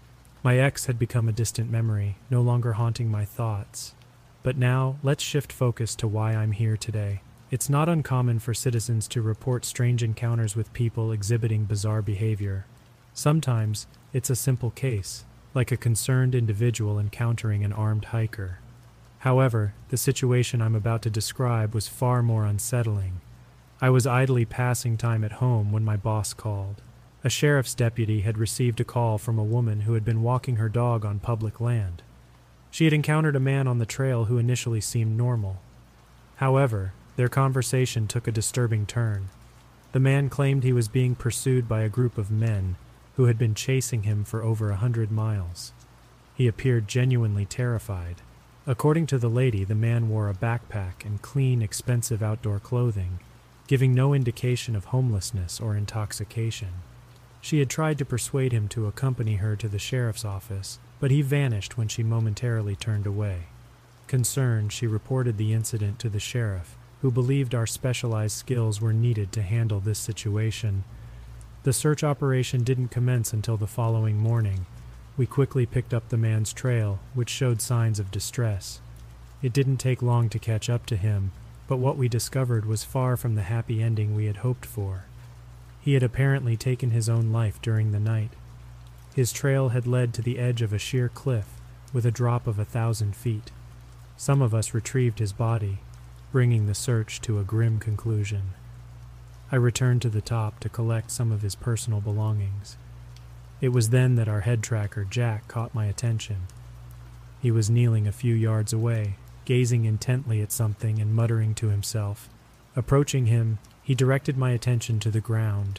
[0.43, 3.95] My ex had become a distant memory, no longer haunting my thoughts.
[4.43, 7.21] But now, let's shift focus to why I'm here today.
[7.51, 12.65] It's not uncommon for citizens to report strange encounters with people exhibiting bizarre behavior.
[13.13, 15.25] Sometimes, it's a simple case,
[15.55, 18.59] like a concerned individual encountering an armed hiker.
[19.21, 23.21] However, the situation I'm about to describe was far more unsettling.
[23.81, 26.83] I was idly passing time at home when my boss called.
[27.23, 30.69] A sheriff's deputy had received a call from a woman who had been walking her
[30.69, 32.03] dog on public land.
[32.71, 35.63] She had encountered a man on the trail who initially seemed normal.
[36.37, 39.29] However, their conversation took a disturbing turn.
[39.93, 42.77] The man claimed he was being pursued by a group of men
[43.17, 45.73] who had been chasing him for over a hundred miles.
[46.35, 48.23] He appeared genuinely terrified.
[48.67, 53.21] According to the lady, the man wore a backpack and clean, expensive outdoor clothing,
[53.67, 56.71] giving no indication of homelessness or intoxication.
[57.41, 61.21] She had tried to persuade him to accompany her to the sheriff's office, but he
[61.21, 63.45] vanished when she momentarily turned away.
[64.07, 69.31] Concerned, she reported the incident to the sheriff, who believed our specialized skills were needed
[69.33, 70.85] to handle this situation.
[71.65, 74.67] The search operation didn't commence until the following morning,
[75.17, 78.81] we quickly picked up the man's trail, which showed signs of distress.
[79.43, 81.33] It didn't take long to catch up to him,
[81.67, 85.05] but what we discovered was far from the happy ending we had hoped for.
[85.81, 88.33] He had apparently taken his own life during the night.
[89.15, 91.47] His trail had led to the edge of a sheer cliff
[91.95, 93.53] with a drop of a thousand feet.
[94.19, 95.79] Some of us retrieved his body,
[96.31, 98.51] bringing the search to a grim conclusion.
[99.55, 102.77] I returned to the top to collect some of his personal belongings.
[103.61, 106.49] It was then that our head tracker, Jack, caught my attention.
[107.41, 109.15] He was kneeling a few yards away,
[109.45, 112.29] gazing intently at something and muttering to himself.
[112.75, 115.79] Approaching him, he directed my attention to the ground.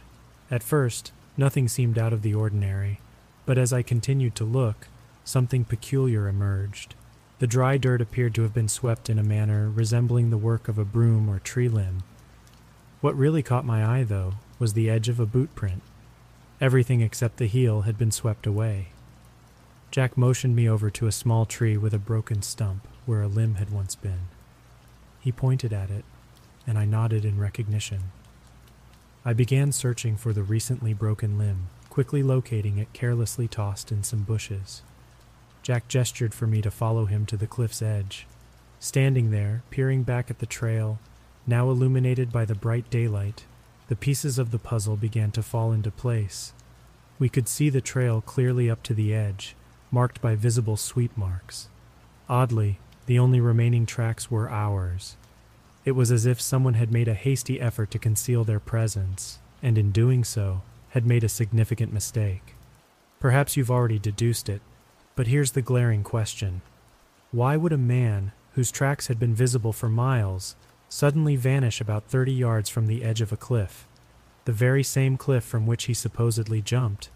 [0.50, 3.02] At first, nothing seemed out of the ordinary,
[3.46, 4.88] but as I continued to look,
[5.26, 6.96] something peculiar emerged.
[7.40, 10.78] The dry dirt appeared to have been swept in a manner resembling the work of
[10.78, 12.04] a broom or tree limb.
[13.02, 15.82] What really caught my eye, though, was the edge of a boot print.
[16.62, 18.88] Everything except the heel had been swept away.
[19.92, 23.56] Jack motioned me over to a small tree with a broken stump where a limb
[23.56, 24.28] had once been.
[25.20, 26.06] He pointed at it,
[26.66, 28.12] and I nodded in recognition.
[29.24, 34.24] I began searching for the recently broken limb, quickly locating it carelessly tossed in some
[34.24, 34.82] bushes.
[35.64, 38.28] Jack gestured for me to follow him to the cliff's edge.
[38.80, 41.00] Standing there, peering back at the trail,
[41.48, 43.46] now illuminated by the bright daylight,
[43.88, 46.54] the pieces of the puzzle began to fall into place.
[47.20, 49.56] We could see the trail clearly up to the edge,
[49.92, 51.70] marked by visible sweep marks.
[52.28, 55.16] Oddly, the only remaining tracks were ours.
[55.86, 59.78] It was as if someone had made a hasty effort to conceal their presence, and
[59.78, 62.56] in doing so, had made a significant mistake.
[63.20, 64.62] Perhaps you've already deduced it,
[65.16, 66.62] but here's the glaring question
[67.32, 70.56] Why would a man, whose tracks had been visible for miles,
[70.90, 73.88] suddenly vanish about 30 yards from the edge of a cliff?
[74.46, 77.10] The very same cliff from which he supposedly jumped.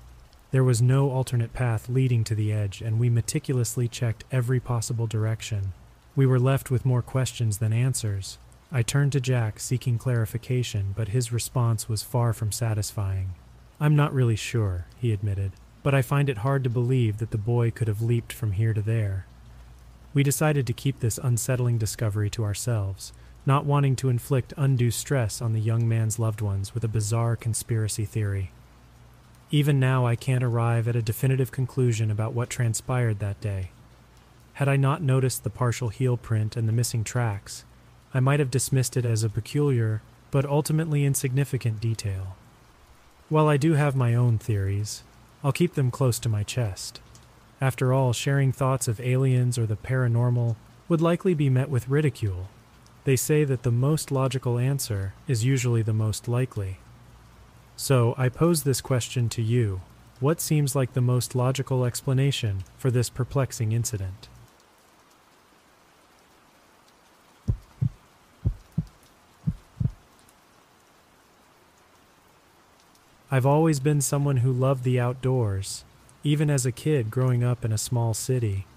[0.51, 5.05] There was no alternate path leading to the edge, and we meticulously checked every possible
[5.05, 5.73] direction.
[6.15, 8.39] We were left with more questions than answers.
[8.71, 13.35] I turned to Jack seeking clarification, but his response was far from satisfying.
[13.79, 15.51] I'm not really sure, he admitted,
[15.83, 18.73] but I find it hard to believe that the boy could have leaped from here
[18.73, 19.25] to there.
[20.13, 23.13] We decided to keep this unsettling discovery to ourselves,
[23.49, 27.35] not wanting to inflict undue stress on the young man's loved ones with a bizarre
[27.35, 28.51] conspiracy theory.
[29.49, 33.71] Even now, I can't arrive at a definitive conclusion about what transpired that day.
[34.53, 37.63] Had I not noticed the partial heel print and the missing tracks,
[38.13, 42.35] I might have dismissed it as a peculiar, but ultimately insignificant detail.
[43.29, 45.01] While I do have my own theories,
[45.43, 47.01] I'll keep them close to my chest.
[47.59, 50.55] After all, sharing thoughts of aliens or the paranormal
[50.87, 52.47] would likely be met with ridicule.
[53.09, 56.77] They say that the most logical answer is usually the most likely.
[57.75, 59.81] So I pose this question to you
[60.19, 64.27] What seems like the most logical explanation for this perplexing incident?
[73.31, 75.83] I've always been someone who loved the outdoors,
[76.23, 78.67] even as a kid growing up in a small city.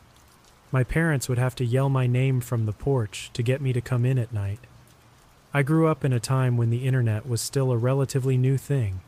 [0.73, 3.83] My parents would have to yell my name from the porch to get me to
[3.83, 4.59] come in at night.
[5.53, 9.03] I grew up in a time when the internet was still a relatively new thing,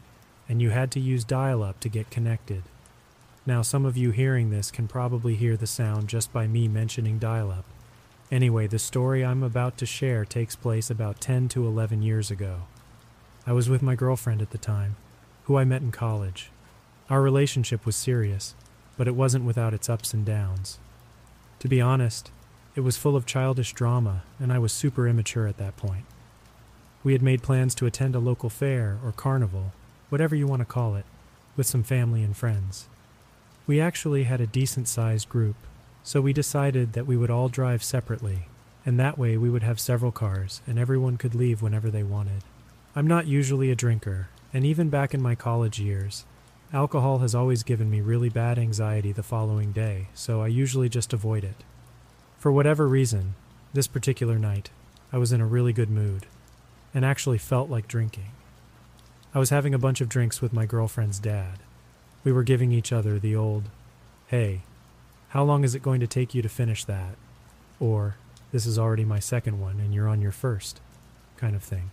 [0.46, 2.64] and you had to use dial up to get connected.
[3.46, 7.18] Now, some of you hearing this can probably hear the sound just by me mentioning
[7.18, 7.64] dial up.
[8.30, 12.62] Anyway, the story I'm about to share takes place about 10 to 11 years ago.
[13.46, 14.96] I was with my girlfriend at the time
[15.44, 16.50] who I met in college.
[17.08, 18.54] Our relationship was serious,
[18.98, 20.78] but it wasn't without its ups and downs.
[21.64, 22.30] To be honest,
[22.76, 26.04] it was full of childish drama, and I was super immature at that point.
[27.02, 29.72] We had made plans to attend a local fair or carnival,
[30.10, 31.06] whatever you want to call it,
[31.56, 32.86] with some family and friends.
[33.66, 35.56] We actually had a decent sized group,
[36.02, 38.40] so we decided that we would all drive separately,
[38.84, 42.42] and that way we would have several cars and everyone could leave whenever they wanted.
[42.94, 46.26] I'm not usually a drinker, and even back in my college years,
[46.74, 51.12] alcohol has always given me really bad anxiety the following day, so I usually just
[51.12, 51.62] avoid it.
[52.36, 53.36] For whatever reason,
[53.72, 54.70] this particular night,
[55.12, 56.26] I was in a really good mood,
[56.92, 58.32] and actually felt like drinking.
[59.32, 61.60] I was having a bunch of drinks with my girlfriend's dad.
[62.24, 63.64] We were giving each other the old,
[64.26, 64.62] hey,
[65.28, 67.14] how long is it going to take you to finish that?
[67.78, 68.16] Or,
[68.50, 70.80] this is already my second one and you're on your first,
[71.36, 71.92] kind of thing.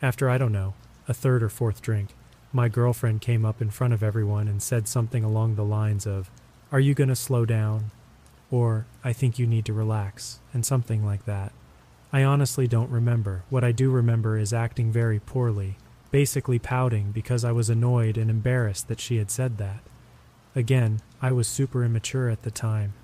[0.00, 0.74] After, I don't know,
[1.08, 2.10] a third or fourth drink,
[2.52, 6.30] my girlfriend came up in front of everyone and said something along the lines of,
[6.72, 7.92] Are you going to slow down?
[8.50, 11.52] Or, I think you need to relax, and something like that.
[12.12, 13.44] I honestly don't remember.
[13.50, 15.76] What I do remember is acting very poorly,
[16.10, 19.80] basically pouting because I was annoyed and embarrassed that she had said that.
[20.56, 22.94] Again, I was super immature at the time.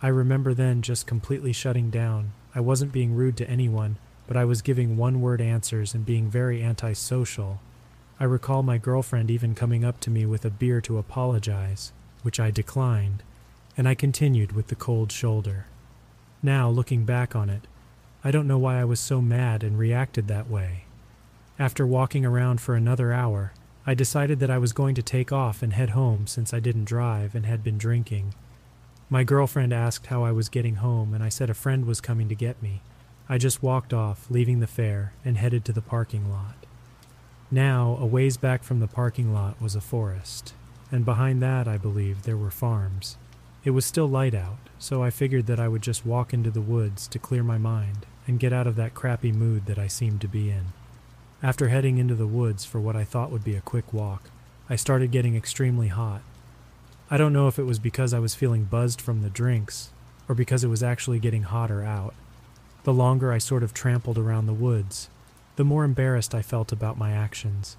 [0.00, 2.32] I remember then just completely shutting down.
[2.54, 6.30] I wasn't being rude to anyone, but I was giving one word answers and being
[6.30, 7.60] very antisocial.
[8.18, 11.92] I recall my girlfriend even coming up to me with a beer to apologize,
[12.22, 13.22] which I declined,
[13.76, 15.66] and I continued with the cold shoulder.
[16.42, 17.66] Now, looking back on it,
[18.24, 20.84] I don't know why I was so mad and reacted that way.
[21.58, 23.52] After walking around for another hour,
[23.86, 26.86] I decided that I was going to take off and head home since I didn't
[26.86, 28.34] drive and had been drinking.
[29.08, 32.28] My girlfriend asked how I was getting home, and I said a friend was coming
[32.28, 32.82] to get me.
[33.28, 36.65] I just walked off, leaving the fair, and headed to the parking lot.
[37.50, 40.52] Now, a ways back from the parking lot was a forest,
[40.90, 43.16] and behind that, I believe, there were farms.
[43.64, 46.60] It was still light out, so I figured that I would just walk into the
[46.60, 50.20] woods to clear my mind and get out of that crappy mood that I seemed
[50.22, 50.66] to be in.
[51.40, 54.30] After heading into the woods for what I thought would be a quick walk,
[54.68, 56.22] I started getting extremely hot.
[57.08, 59.90] I don't know if it was because I was feeling buzzed from the drinks
[60.28, 62.14] or because it was actually getting hotter out.
[62.82, 65.08] The longer I sort of trampled around the woods,
[65.56, 67.76] the more embarrassed I felt about my actions.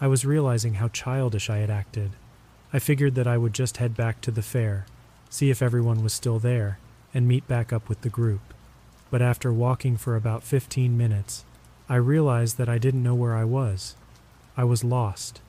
[0.00, 2.10] I was realizing how childish I had acted.
[2.72, 4.86] I figured that I would just head back to the fair,
[5.30, 6.78] see if everyone was still there,
[7.14, 8.40] and meet back up with the group.
[9.10, 11.44] But after walking for about 15 minutes,
[11.88, 13.94] I realized that I didn't know where I was.
[14.56, 15.40] I was lost.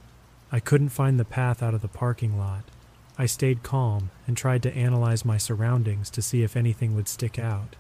[0.51, 2.63] I couldn't find the path out of the parking lot.
[3.17, 7.39] I stayed calm and tried to analyze my surroundings to see if anything would stick
[7.39, 7.75] out.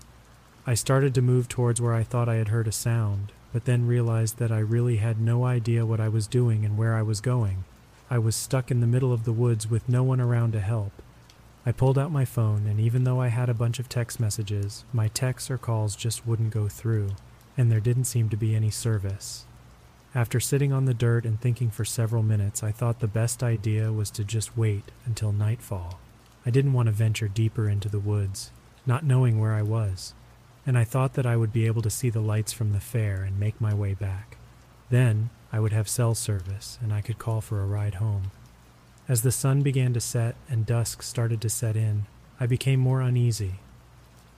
[0.65, 3.87] I started to move towards where I thought I had heard a sound, but then
[3.87, 7.21] realized that I really had no idea what I was doing and where I was
[7.21, 7.63] going.
[8.09, 10.91] I was stuck in the middle of the woods with no one around to help.
[11.65, 14.83] I pulled out my phone, and even though I had a bunch of text messages,
[14.91, 17.11] my texts or calls just wouldn't go through,
[17.55, 19.45] and there didn't seem to be any service.
[20.15, 23.93] After sitting on the dirt and thinking for several minutes, I thought the best idea
[23.93, 25.99] was to just wait until nightfall.
[26.45, 28.51] I didn't want to venture deeper into the woods,
[28.85, 30.13] not knowing where I was,
[30.65, 33.23] and I thought that I would be able to see the lights from the fair
[33.23, 34.37] and make my way back.
[34.89, 38.31] Then I would have cell service and I could call for a ride home.
[39.07, 42.05] As the sun began to set and dusk started to set in,
[42.39, 43.55] I became more uneasy.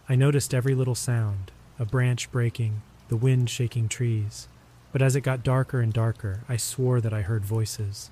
[0.10, 4.48] I noticed every little sound a branch breaking, the wind shaking trees
[4.96, 8.12] but as it got darker and darker, I swore that I heard voices.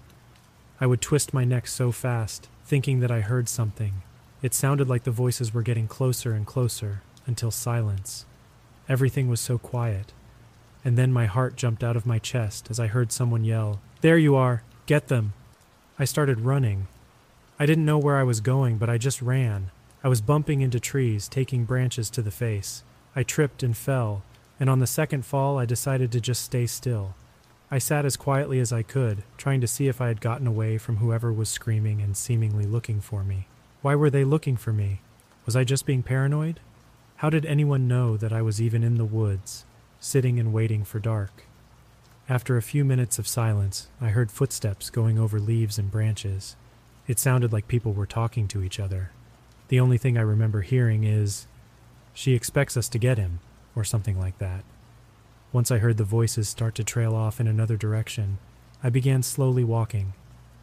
[0.81, 4.01] I would twist my neck so fast, thinking that I heard something.
[4.41, 8.25] It sounded like the voices were getting closer and closer, until silence.
[8.89, 10.11] Everything was so quiet.
[10.85, 14.17] And then my heart jumped out of my chest as I heard someone yell, There
[14.17, 14.63] you are!
[14.85, 15.33] Get them!
[15.97, 16.87] I started running.
[17.59, 19.71] I didn't know where I was going, but I just ran.
[20.03, 22.83] I was bumping into trees, taking branches to the face.
[23.15, 24.23] I tripped and fell,
[24.59, 27.15] and on the second fall I decided to just stay still.
[27.71, 30.77] I sat as quietly as I could, trying to see if I had gotten away
[30.77, 33.47] from whoever was screaming and seemingly looking for me.
[33.81, 35.01] Why were they looking for me?
[35.45, 36.59] Was I just being paranoid?
[37.23, 39.63] How did anyone know that I was even in the woods,
[39.97, 41.45] sitting and waiting for dark?
[42.27, 46.57] After a few minutes of silence, I heard footsteps going over leaves and branches.
[47.07, 49.11] It sounded like people were talking to each other.
[49.69, 51.47] The only thing I remember hearing is,
[52.13, 53.39] She expects us to get him
[53.73, 54.65] or something like that.
[55.53, 58.37] Once I heard the voices start to trail off in another direction,
[58.83, 60.11] I began slowly walking.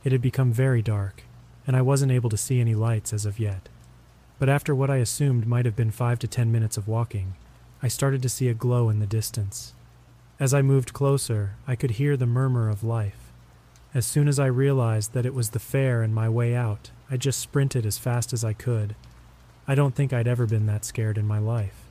[0.05, 1.23] It had become very dark,
[1.67, 3.71] and I wasn't able to see any lights as of yet.
[4.41, 7.35] But after what I assumed might have been five to ten minutes of walking,
[7.83, 9.75] I started to see a glow in the distance.
[10.41, 13.33] As I moved closer, I could hear the murmur of life.
[13.93, 17.19] As soon as I realized that it was the fair and my way out, I
[17.19, 18.97] just sprinted as fast as I could.
[19.69, 21.85] I don't think I'd ever been that scared in my life.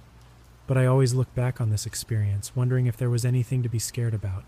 [0.65, 3.79] But I always look back on this experience, wondering if there was anything to be
[3.79, 4.43] scared about.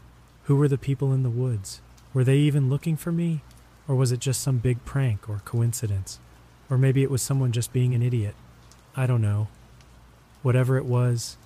[0.45, 1.82] Who were the people in the woods?
[2.16, 3.41] Were they even looking for me?
[3.88, 6.20] Or was it just some big prank or coincidence?
[6.72, 8.34] Or maybe it was someone just being an idiot.
[8.95, 9.49] I don't know.
[10.41, 11.38] Whatever it was,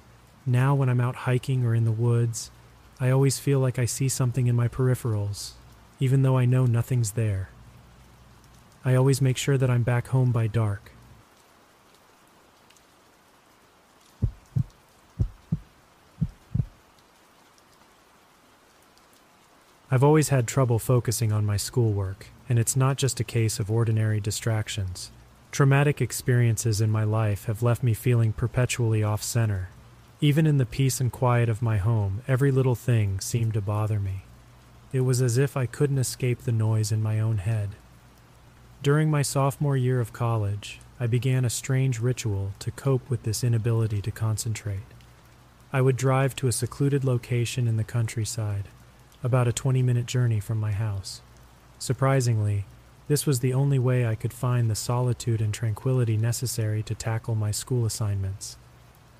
[0.45, 2.51] now when I'm out hiking or in the woods,
[2.99, 5.53] I always feel like I see something in my peripherals,
[5.99, 7.49] even though I know nothing's there.
[8.86, 10.91] I always make sure that I'm back home by dark,
[19.96, 23.72] I've always had trouble focusing on my schoolwork, and it's not just a case of
[23.72, 25.10] ordinary distractions.
[25.54, 29.70] Traumatic experiences in my life have left me feeling perpetually off center.
[30.20, 33.98] Even in the peace and quiet of my home, every little thing seemed to bother
[33.98, 34.24] me.
[34.91, 37.70] It was as if I couldn't escape the noise in my own head.
[38.84, 43.46] During my sophomore year of college, I began a strange ritual to cope with this
[43.46, 44.91] inability to concentrate.
[45.72, 48.68] I would drive to a secluded location in the countryside
[49.26, 51.19] about a 20 minute journey from my house.
[51.80, 52.63] Surprisingly,
[53.07, 57.34] this was the only way I could find the solitude and tranquility necessary to tackle
[57.34, 58.55] my school assignments.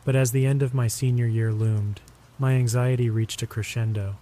[0.04, 2.02] But as the end of my senior year loomed,
[2.38, 4.18] my anxiety reached a crescendo.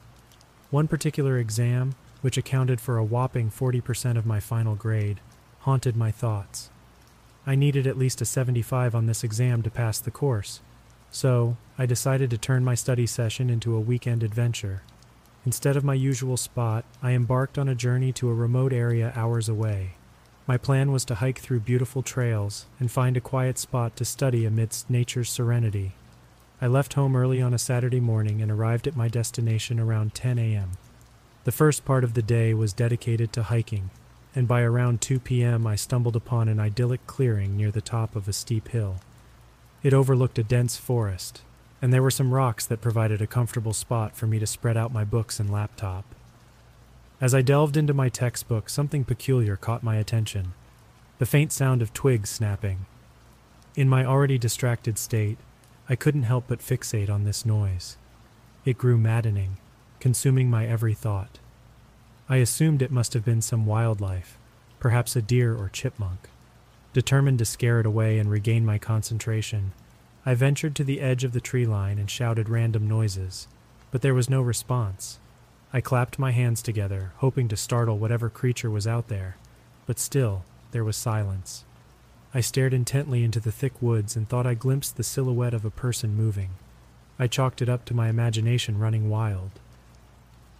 [0.71, 5.19] One particular exam, which accounted for a whopping 40% of my final grade,
[5.59, 6.69] haunted my thoughts.
[7.45, 10.61] I needed at least a 75 on this exam to pass the course,
[11.11, 14.84] so I decided to turn my study session into a weekend adventure.
[15.46, 19.50] Instead of my usual spot, I embarked on a journey to a remote area hours
[19.50, 19.96] away.
[20.48, 24.46] My plan was to hike through beautiful trails and find a quiet spot to study
[24.46, 25.94] amidst nature's serenity.
[26.62, 30.39] I left home early on a Saturday morning and arrived at my destination around 10
[30.39, 30.72] a.m.
[31.44, 33.89] The first part of the day was dedicated to hiking,
[34.34, 38.30] and by around 2 p.m., I stumbled upon an idyllic clearing near the top of
[38.30, 39.02] a steep hill.
[39.82, 41.41] It overlooked a dense forest,
[41.84, 44.93] and there were some rocks that provided a comfortable spot for me to spread out
[44.93, 46.05] my books and laptop.
[47.19, 50.53] As I delved into my textbook, something peculiar caught my attention
[51.19, 52.86] the faint sound of twigs snapping.
[53.75, 55.38] In my already distracted state,
[55.89, 57.97] I couldn't help but fixate on this noise.
[58.63, 59.57] It grew maddening,
[59.99, 61.39] consuming my every thought.
[62.29, 64.38] I assumed it must have been some wildlife,
[64.79, 66.29] perhaps a deer or chipmunk.
[66.93, 69.73] Determined to scare it away and regain my concentration,
[70.26, 73.47] I ventured to the edge of the tree line and shouted random noises,
[73.91, 75.19] but there was no response.
[75.74, 79.36] I clapped my hands together, hoping to startle whatever creature was out there,
[79.86, 81.65] but still there was silence.
[82.34, 85.69] I stared intently into the thick woods and thought I glimpsed the silhouette of a
[85.69, 86.51] person moving.
[87.19, 89.51] I chalked it up to my imagination running wild.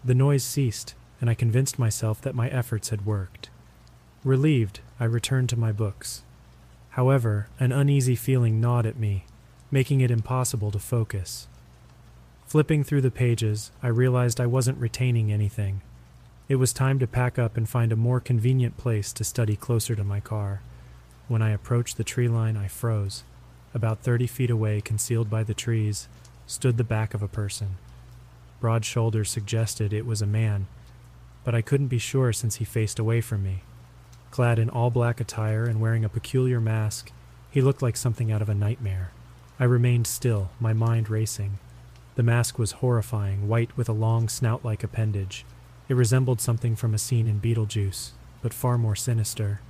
[0.04, 3.50] The noise ceased, and I convinced myself that my efforts had worked.
[4.26, 6.24] Relieved, I returned to my books.
[6.92, 9.26] However, an uneasy feeling gnawed at me,
[9.74, 11.48] making it impossible to focus.
[12.46, 15.82] Flipping through the pages, I realized I wasn't retaining anything.
[16.48, 19.96] It was time to pack up and find a more convenient place to study closer
[19.96, 20.62] to my car.
[21.28, 23.24] When I approached the tree line, I froze.
[23.74, 26.08] About 30 feet away, concealed by the trees,
[26.46, 27.78] stood the back of a person.
[28.60, 30.68] Broad shoulders suggested it was a man,
[31.44, 33.64] but I couldn't be sure since he faced away from me.
[34.30, 37.12] Clad in all black attire and wearing a peculiar mask,
[37.50, 39.10] he looked like something out of a nightmare.
[39.64, 41.58] I remained still, my mind racing.
[42.16, 45.46] The mask was horrifying, white with a long snout like appendage.
[45.88, 48.10] It resembled something from a scene in Beetlejuice,
[48.42, 49.62] but far more sinister.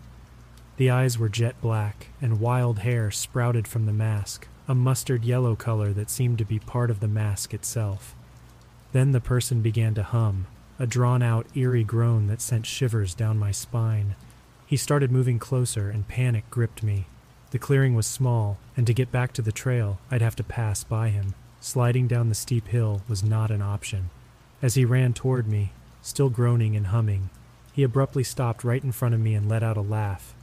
[0.78, 5.56] The eyes were jet black, and wild hair sprouted from the mask, a mustard yellow
[5.56, 8.16] color that seemed to be part of the mask itself.
[8.94, 10.48] Then the person began to hum,
[10.80, 14.16] a drawn out, eerie groan that sent shivers down my spine.
[14.66, 17.06] He started moving closer, and panic gripped me.
[17.54, 20.84] The clearing was small, and to get back to the trail, I'd have to pass
[20.84, 21.36] by him.
[21.60, 24.10] Sliding down the steep hill was not an option.
[24.64, 27.30] As he ran toward me, still groaning and humming,
[27.72, 30.34] he abruptly stopped right in front of me and let out a laugh.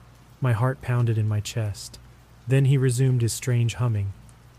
[0.40, 1.98] My heart pounded in my chest.
[2.46, 4.12] Then he resumed his strange humming.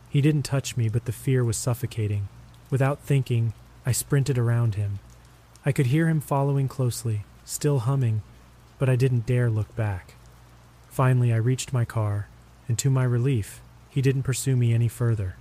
[0.09, 2.27] He didn't touch me, but the fear was suffocating.
[2.69, 3.53] Without thinking,
[3.85, 4.99] I sprinted around him.
[5.65, 8.23] I could hear him following closely, still humming,
[8.77, 10.15] but I didn't dare look back.
[10.89, 12.27] Finally, I reached my car,
[12.67, 15.35] and to my relief, he didn't pursue me any further.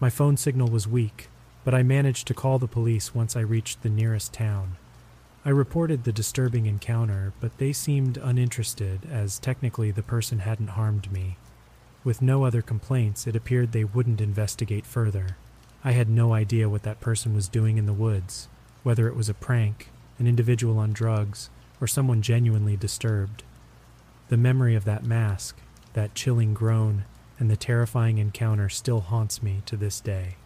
[0.00, 1.28] My phone signal was weak,
[1.64, 4.76] but I managed to call the police once I reached the nearest town.
[5.44, 11.12] I reported the disturbing encounter, but they seemed uninterested as technically the person hadn't harmed
[11.12, 11.36] me.
[12.02, 15.36] With no other complaints, it appeared they wouldn't investigate further.
[15.82, 18.48] I had no idea what that person was doing in the woods,
[18.82, 23.42] whether it was a prank, an individual on drugs, or someone genuinely disturbed.
[24.28, 25.58] The memory of that mask,
[25.94, 27.04] that chilling groan,
[27.38, 30.36] and the terrifying encounter still haunts me to this day.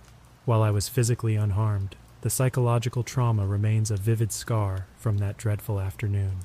[0.45, 5.81] While I was physically unharmed, the psychological trauma remains a vivid scar from that dreadful
[5.81, 6.39] afternoon.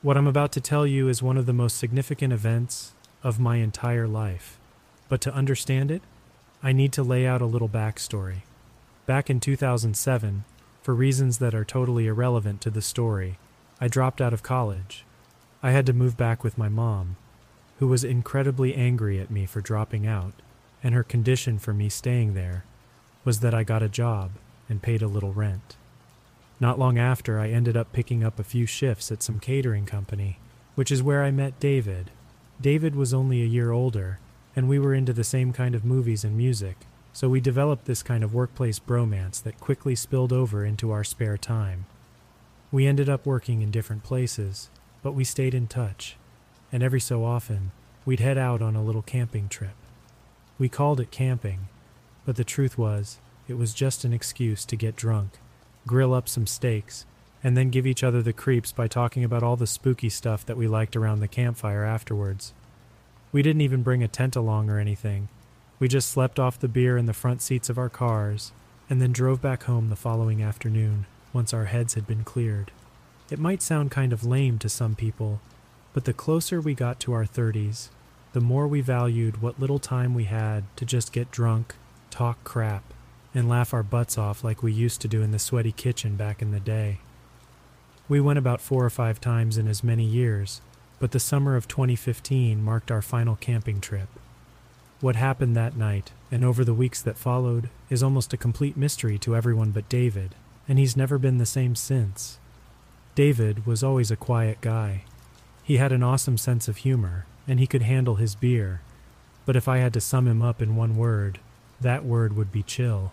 [0.00, 2.92] What I'm about to tell you is one of the most significant events
[3.22, 4.58] of my entire life.
[5.08, 6.02] But to understand it,
[6.62, 8.42] I need to lay out a little backstory.
[9.06, 10.44] Back in 2007,
[10.80, 13.38] for reasons that are totally irrelevant to the story,
[13.78, 15.04] I dropped out of college.
[15.62, 17.16] I had to move back with my mom,
[17.80, 20.32] who was incredibly angry at me for dropping out,
[20.82, 22.64] and her condition for me staying there
[23.26, 24.30] was that I got a job
[24.70, 25.76] and paid a little rent.
[26.58, 30.38] Not long after, I ended up picking up a few shifts at some catering company,
[30.76, 32.10] which is where I met David.
[32.58, 34.18] David was only a year older,
[34.56, 38.02] and we were into the same kind of movies and music, so we developed this
[38.02, 41.86] kind of workplace bromance that quickly spilled over into our spare time.
[42.70, 44.68] We ended up working in different places,
[45.02, 46.16] but we stayed in touch,
[46.70, 47.72] and every so often,
[48.04, 49.74] we'd head out on a little camping trip.
[50.58, 51.68] We called it camping,
[52.26, 53.16] but the truth was,
[53.48, 55.38] it was just an excuse to get drunk
[55.86, 57.06] grill up some steaks,
[57.42, 60.56] and then give each other the creeps by talking about all the spooky stuff that
[60.56, 62.54] we liked around the campfire afterwards.
[63.32, 65.28] We didn't even bring a tent along or anything.
[65.78, 68.52] We just slept off the beer in the front seats of our cars,
[68.88, 72.70] and then drove back home the following afternoon, once our heads had been cleared.
[73.30, 75.40] It might sound kind of lame to some people,
[75.92, 77.88] but the closer we got to our 30s,
[78.32, 81.74] the more we valued what little time we had to just get drunk,
[82.10, 82.84] talk crap,
[83.34, 86.40] and laugh our butts off like we used to do in the sweaty kitchen back
[86.40, 86.98] in the day.
[88.08, 90.60] We went about four or five times in as many years,
[91.00, 94.08] but the summer of 2015 marked our final camping trip.
[95.04, 99.18] What happened that night and over the weeks that followed is almost a complete mystery
[99.18, 100.34] to everyone but David,
[100.66, 102.38] and he's never been the same since.
[103.14, 105.04] David was always a quiet guy.
[105.62, 108.80] He had an awesome sense of humor, and he could handle his beer.
[109.44, 111.38] But if I had to sum him up in one word,
[111.82, 113.12] that word would be chill.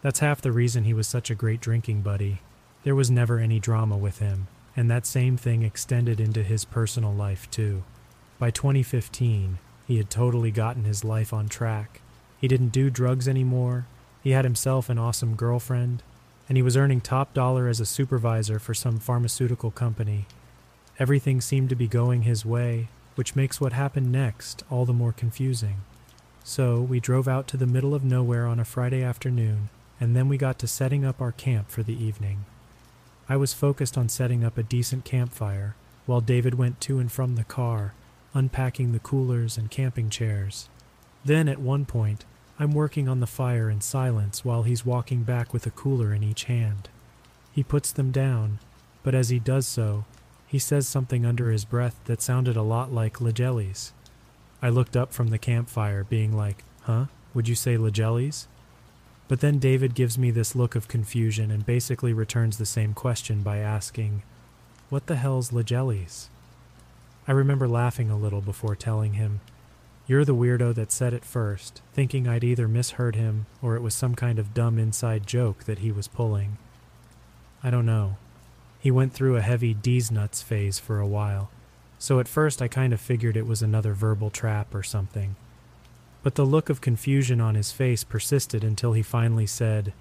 [0.00, 2.40] That's half the reason he was such a great drinking buddy.
[2.82, 7.12] There was never any drama with him, and that same thing extended into his personal
[7.12, 7.84] life, too.
[8.38, 12.00] By 2015, he had totally gotten his life on track.
[12.40, 13.86] He didn't do drugs anymore,
[14.22, 16.02] he had himself an awesome girlfriend,
[16.48, 20.26] and he was earning top dollar as a supervisor for some pharmaceutical company.
[20.98, 25.12] Everything seemed to be going his way, which makes what happened next all the more
[25.12, 25.76] confusing.
[26.42, 29.68] So we drove out to the middle of nowhere on a Friday afternoon,
[30.00, 32.44] and then we got to setting up our camp for the evening.
[33.28, 35.74] I was focused on setting up a decent campfire,
[36.06, 37.94] while David went to and from the car,
[38.34, 40.68] unpacking the coolers and camping chairs.
[41.24, 42.24] Then, at one point,
[42.58, 46.22] I'm working on the fire in silence while he's walking back with a cooler in
[46.22, 46.88] each hand.
[47.52, 48.58] He puts them down,
[49.02, 50.04] but as he does so,
[50.46, 53.92] he says something under his breath that sounded a lot like Lajellies.
[54.62, 57.06] I looked up from the campfire, being like, Huh?
[57.34, 58.46] Would you say Lajellies?
[59.28, 63.42] But then David gives me this look of confusion and basically returns the same question
[63.42, 64.22] by asking,
[64.88, 66.28] What the hell's Lajellies?
[67.28, 69.40] I remember laughing a little before telling him,
[70.06, 73.94] You're the weirdo that said it first, thinking I'd either misheard him or it was
[73.94, 76.56] some kind of dumb inside joke that he was pulling.
[77.64, 78.16] I don't know.
[78.78, 81.50] He went through a heavy D's nuts phase for a while,
[81.98, 85.34] so at first I kind of figured it was another verbal trap or something.
[86.22, 89.92] But the look of confusion on his face persisted until he finally said,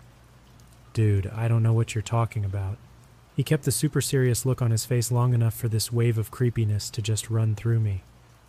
[0.93, 2.77] Dude, I don't know what you're talking about.
[3.35, 6.31] He kept the super serious look on his face long enough for this wave of
[6.31, 8.03] creepiness to just run through me.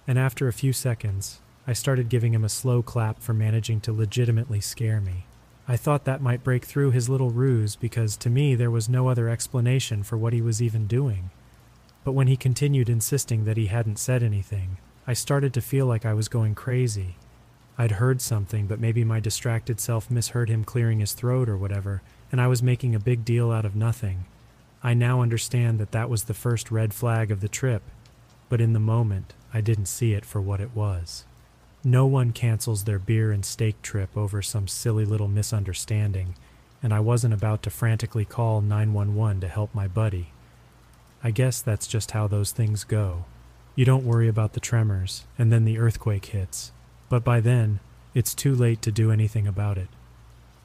[0.06, 3.92] And after a few seconds, I started giving him a slow clap for managing to
[3.92, 5.26] legitimately scare me.
[5.66, 9.08] I thought that might break through his little ruse because to me there was no
[9.08, 11.30] other explanation for what he was even doing.
[12.04, 14.76] But when he continued insisting that he hadn't said anything,
[15.08, 17.16] I started to feel like I was going crazy.
[17.76, 22.02] I'd heard something, but maybe my distracted self misheard him clearing his throat or whatever,
[22.30, 24.24] and I was making a big deal out of nothing.
[24.82, 27.82] I now understand that that was the first red flag of the trip,
[28.48, 31.24] but in the moment, I didn't see it for what it was.
[31.82, 36.34] No one cancels their beer and steak trip over some silly little misunderstanding,
[36.82, 40.28] and I wasn't about to frantically call 911 to help my buddy.
[41.22, 43.24] I guess that's just how those things go.
[43.74, 46.72] You don't worry about the tremors, and then the earthquake hits,
[47.08, 47.80] but by then,
[48.14, 49.88] it's too late to do anything about it.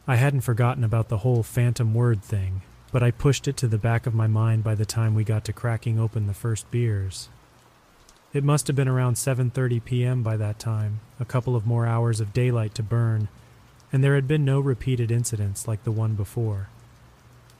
[0.07, 3.77] I hadn't forgotten about the whole phantom word thing, but I pushed it to the
[3.77, 7.29] back of my mind by the time we got to cracking open the first beers.
[8.33, 10.23] It must have been around 7:30 p.m.
[10.23, 13.27] by that time, a couple of more hours of daylight to burn,
[13.91, 16.69] and there had been no repeated incidents like the one before.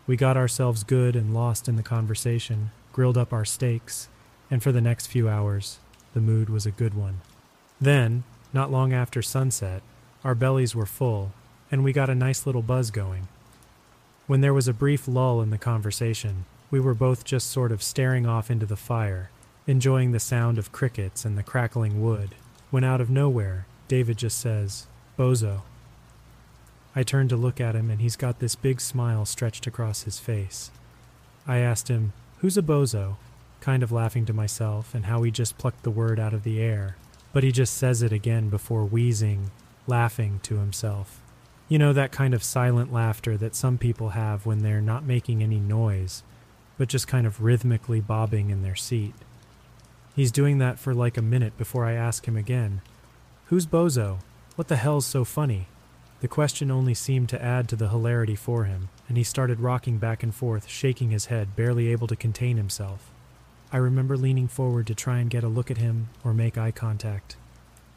[0.07, 4.09] We got ourselves good and lost in the conversation, grilled up our steaks,
[4.49, 5.79] and for the next few hours,
[6.13, 7.21] the mood was a good one.
[7.79, 8.23] Then,
[8.53, 9.81] not long after sunset,
[10.23, 11.31] our bellies were full,
[11.71, 13.27] and we got a nice little buzz going.
[14.31, 17.83] When there was a brief lull in the conversation, we were both just sort of
[17.83, 19.29] staring off into the fire,
[19.67, 22.33] enjoying the sound of crickets and the crackling wood,
[22.69, 24.87] when out of nowhere, David just says,
[25.19, 25.63] Bozo.
[26.95, 30.17] I turn to look at him, and he's got this big smile stretched across his
[30.17, 30.71] face.
[31.45, 33.17] I asked him, Who's a bozo?
[33.59, 36.61] kind of laughing to myself and how he just plucked the word out of the
[36.61, 36.95] air,
[37.33, 39.51] but he just says it again before wheezing,
[39.87, 41.20] laughing to himself.
[41.71, 45.41] You know, that kind of silent laughter that some people have when they're not making
[45.41, 46.21] any noise,
[46.77, 49.13] but just kind of rhythmically bobbing in their seat.
[50.13, 52.81] He's doing that for like a minute before I ask him again,
[53.45, 54.19] Who's Bozo?
[54.57, 55.67] What the hell's so funny?
[56.19, 59.97] The question only seemed to add to the hilarity for him, and he started rocking
[59.97, 63.09] back and forth, shaking his head, barely able to contain himself.
[63.71, 66.71] I remember leaning forward to try and get a look at him or make eye
[66.71, 67.37] contact,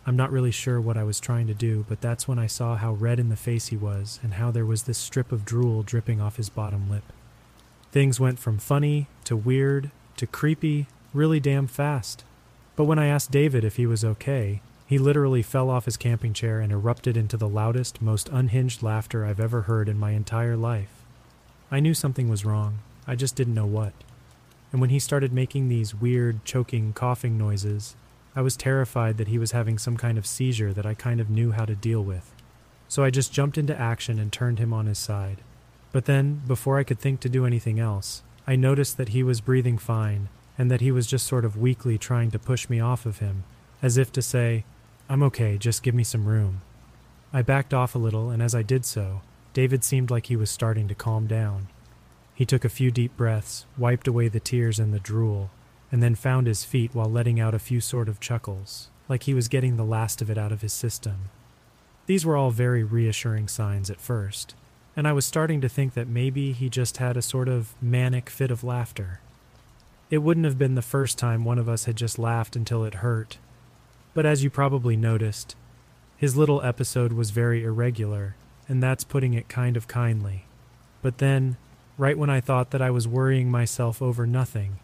[0.07, 2.77] I'm not really sure what I was trying to do, but that's when I saw
[2.77, 5.83] how red in the face he was and how there was this strip of drool
[5.83, 7.05] dripping off his bottom lip.
[7.91, 12.25] Things went from funny to weird to creepy really damn fast.
[12.77, 16.35] But when I asked David if he was okay, he literally fell off his camping
[16.35, 20.57] chair and erupted into the loudest, most unhinged laughter I've ever heard in my entire
[20.57, 21.05] life.
[21.71, 23.93] I knew something was wrong, I just didn't know what.
[24.71, 27.97] And when he started making these weird, choking, coughing noises,
[28.37, 31.31] I was terrified that he was having some kind of seizure that I kind of
[31.31, 32.33] knew how to deal with.
[32.89, 35.43] So I just jumped into action and turned him on his side.
[35.93, 39.41] But then, before I could think to do anything else, I noticed that he was
[39.41, 40.29] breathing fine
[40.59, 43.45] and that he was just sort of weakly trying to push me off of him,
[43.83, 44.65] as if to say,
[45.09, 46.63] I'm okay, just give me some room.
[47.33, 49.23] I backed off a little, and as I did so,
[49.53, 51.69] David seemed like he was starting to calm down.
[52.35, 55.51] He took a few deep breaths, wiped away the tears and the drool,
[55.95, 59.33] and then found his feet while letting out a few sort of chuckles, like he
[59.33, 61.31] was getting the last of it out of his system.
[62.07, 64.57] These were all very reassuring signs at first,
[64.97, 68.29] and I was starting to think that maybe he just had a sort of manic
[68.29, 69.21] fit of laughter.
[70.11, 72.95] It wouldn't have been the first time one of us had just laughed until it
[72.95, 73.39] hurt,
[74.15, 75.55] but as you probably noticed,
[76.17, 78.35] his little episode was very irregular,
[78.67, 80.47] and that's putting it kind of kindly.
[81.03, 81.57] But then,
[81.97, 84.81] right when I thought that I was worrying myself over nothing,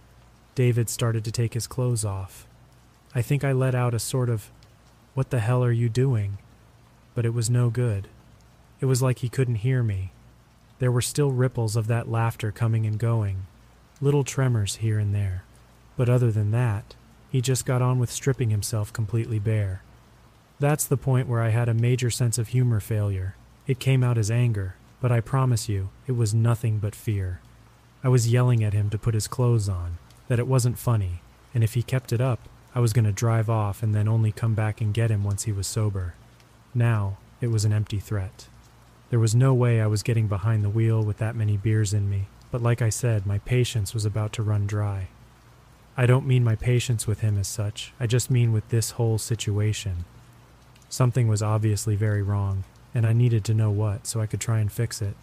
[0.55, 2.47] David started to take his clothes off.
[3.15, 4.51] I think I let out a sort of,
[5.15, 6.39] What the hell are you doing?
[7.15, 8.09] But it was no good.
[8.81, 10.13] It was like he couldn't hear me.
[10.79, 13.47] There were still ripples of that laughter coming and going,
[14.01, 15.45] little tremors here and there.
[15.97, 16.95] But other than that,
[17.31, 19.83] he just got on with stripping himself completely bare.
[20.59, 23.35] That's the point where I had a major sense of humor failure.
[23.67, 27.41] It came out as anger, but I promise you, it was nothing but fear.
[28.03, 29.99] I was yelling at him to put his clothes on,
[30.31, 31.23] that it wasn't funny,
[31.53, 34.31] and if he kept it up, I was going to drive off and then only
[34.31, 36.15] come back and get him once he was sober.
[36.73, 38.47] Now, it was an empty threat.
[39.09, 42.09] There was no way I was getting behind the wheel with that many beers in
[42.09, 45.09] me, but like I said, my patience was about to run dry.
[45.97, 49.19] I don't mean my patience with him as such, I just mean with this whole
[49.19, 50.05] situation.
[50.89, 52.63] Something was obviously very wrong,
[52.95, 55.17] and I needed to know what so I could try and fix it.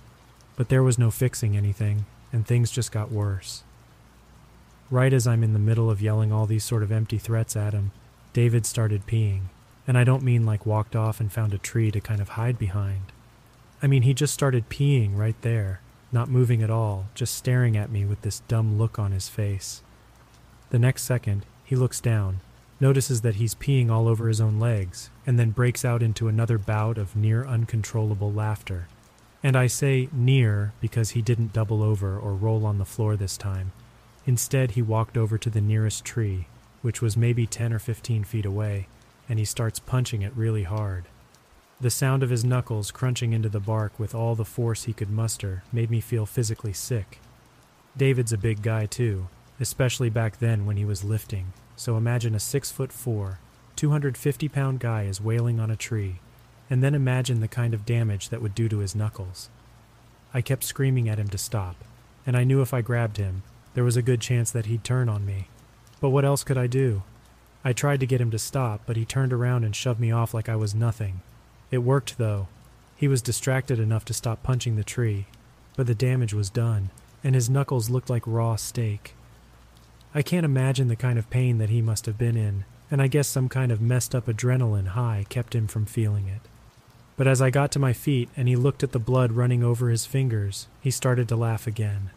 [0.58, 3.64] But there was no fixing anything, and things just got worse.
[4.90, 7.74] Right as I'm in the middle of yelling all these sort of empty threats at
[7.74, 7.92] him,
[8.32, 9.42] David started peeing.
[9.86, 12.58] And I don't mean like walked off and found a tree to kind of hide
[12.58, 13.12] behind.
[13.82, 15.82] I mean, he just started peeing right there,
[16.12, 19.82] not moving at all, just staring at me with this dumb look on his face.
[20.70, 22.40] The next second, he looks down,
[22.80, 26.58] notices that he's peeing all over his own legs, and then breaks out into another
[26.58, 28.88] bout of near uncontrollable laughter.
[29.44, 33.38] And I say near because he didn't double over or roll on the floor this
[33.38, 33.74] time.
[34.28, 36.48] Instead, he walked over to the nearest tree,
[36.82, 38.88] which was maybe 10 or 15 feet away,
[39.30, 41.06] and he starts punching it really hard.
[41.80, 45.10] The sound of his knuckles crunching into the bark with all the force he could
[45.10, 47.20] muster made me feel physically sick.
[47.96, 49.28] David's a big guy, too,
[49.60, 53.40] especially back then when he was lifting, so imagine a 6 foot 4,
[53.78, 56.20] 250 pound guy is wailing on a tree,
[56.70, 59.50] and then imagine the kind of damage that would do to his knuckles.
[60.34, 61.78] I kept screaming at him to stop,
[62.26, 63.44] and I knew if I grabbed him,
[63.78, 65.50] there was a good chance that he'd turn on me.
[66.02, 67.04] But what else could I do?
[67.64, 70.34] I tried to get him to stop, but he turned around and shoved me off
[70.34, 71.22] like I was nothing.
[71.70, 72.48] It worked, though.
[72.96, 75.28] He was distracted enough to stop punching the tree,
[75.76, 76.90] but the damage was done,
[77.24, 79.14] and his knuckles looked like raw steak.
[80.12, 83.06] I can't imagine the kind of pain that he must have been in, and I
[83.06, 86.42] guess some kind of messed up adrenaline high kept him from feeling it.
[87.16, 89.92] But as I got to my feet and he looked at the blood running over
[89.92, 92.10] his fingers, he started to laugh again.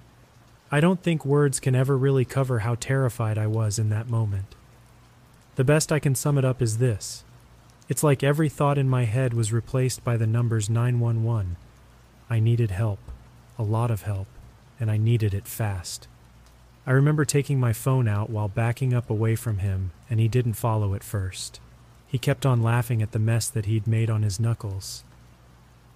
[0.73, 4.55] I don't think words can ever really cover how terrified I was in that moment.
[5.57, 7.25] The best I can sum it up is this
[7.89, 11.57] it's like every thought in my head was replaced by the numbers 911.
[12.31, 13.01] I needed help,
[13.59, 14.29] a lot of help,
[14.79, 16.07] and I needed it fast.
[16.87, 20.53] I remember taking my phone out while backing up away from him, and he didn't
[20.53, 21.59] follow at first.
[22.07, 25.03] He kept on laughing at the mess that he'd made on his knuckles.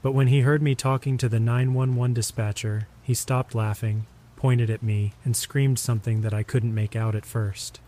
[0.03, 4.07] But when he heard me talking to the 911 dispatcher, he stopped laughing,
[4.45, 7.81] pointed at me, and screamed something that I couldn't make out at first.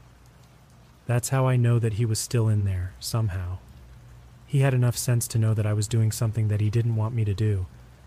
[1.05, 3.59] That's how I know that he was still in there, somehow.
[4.47, 7.15] He had enough sense to know that I was doing something that he didn't want
[7.15, 7.67] me to do,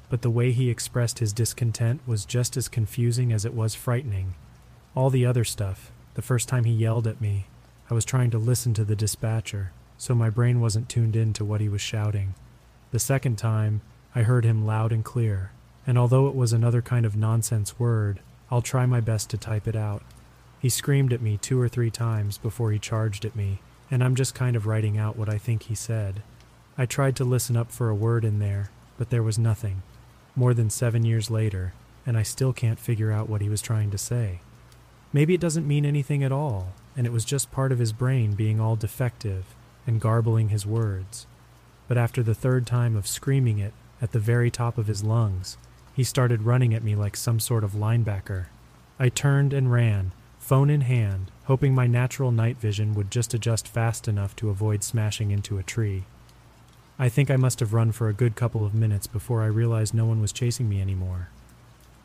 [0.09, 4.33] but the way he expressed his discontent was just as confusing as it was frightening.
[4.95, 7.45] All the other stuff, the first time he yelled at me,
[7.87, 11.45] I was trying to listen to the dispatcher, so my brain wasn't tuned in to
[11.45, 12.33] what he was shouting.
[12.89, 13.81] The second time,
[14.15, 15.51] I heard him loud and clear,
[15.85, 18.21] and although it was another kind of nonsense word,
[18.51, 20.01] I'll try my best to type it out.
[20.59, 23.59] He screamed at me two or three times before he charged at me,
[23.91, 26.21] and I'm just kind of writing out what I think he said.
[26.77, 29.81] I tried to listen up for a word in there, but there was nothing.
[30.35, 31.73] More than seven years later,
[32.05, 34.39] and I still can't figure out what he was trying to say.
[35.13, 38.33] Maybe it doesn't mean anything at all, and it was just part of his brain
[38.33, 39.45] being all defective
[39.87, 41.25] and garbling his words.
[41.87, 45.57] But after the third time of screaming it at the very top of his lungs,
[45.99, 48.45] he started running at me like some sort of linebacker.
[48.97, 53.67] I turned and ran, phone in hand, hoping my natural night vision would just adjust
[53.67, 56.05] fast enough to avoid smashing into a tree.
[56.97, 59.93] I think I must have run for a good couple of minutes before I realized
[59.93, 61.27] no one was chasing me anymore.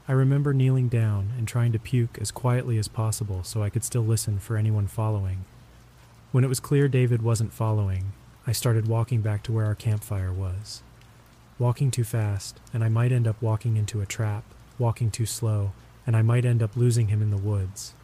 [0.09, 3.85] I remember kneeling down and trying to puke as quietly as possible so I could
[3.85, 5.45] still listen for anyone following.
[6.33, 8.07] When it was clear David wasn't following,
[8.45, 10.83] I started walking back to where our campfire was.
[11.59, 14.43] Walking too fast, and I might end up walking into a trap,
[14.79, 15.73] walking too slow,
[16.07, 17.95] and I might end up losing him in the woods.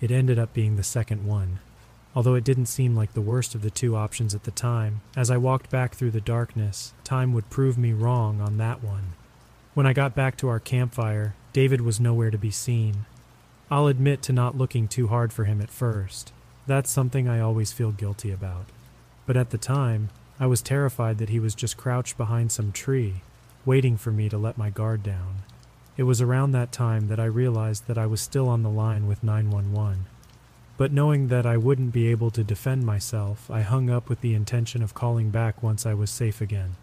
[0.00, 1.58] It ended up being the second one,
[2.14, 5.02] although it didn't seem like the worst of the two options at the time.
[5.16, 9.12] As I walked back through the darkness, time would prove me wrong on that one.
[9.74, 13.04] When I got back to our campfire, David was nowhere to be seen.
[13.70, 16.32] I'll admit to not looking too hard for him at first.
[16.66, 18.66] That's something I always feel guilty about.
[19.26, 20.10] But at the time,
[20.42, 23.22] I was terrified that he was just crouched behind some tree,
[23.64, 25.44] waiting for me to let my guard down.
[25.96, 29.06] It was around that time that I realized that I was still on the line
[29.06, 30.06] with 911.
[30.76, 34.34] But knowing that I wouldn't be able to defend myself, I hung up with the
[34.34, 36.74] intention of calling back once I was safe again.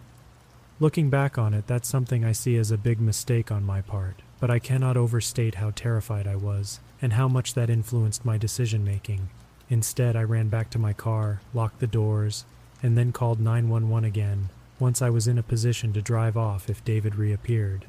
[0.80, 4.22] Looking back on it, that's something I see as a big mistake on my part,
[4.39, 8.86] but I cannot overstate how terrified I was and how much that influenced my decision
[8.86, 9.28] making.
[9.70, 12.45] Instead, I ran back to my car, locked the doors,
[12.82, 14.50] and then called 911 again
[14.80, 17.86] once I was in a position to drive off if David reappeared.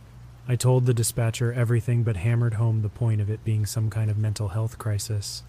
[0.49, 4.11] I told the dispatcher everything but hammered home the point of it being some kind
[4.11, 5.45] of mental health crisis.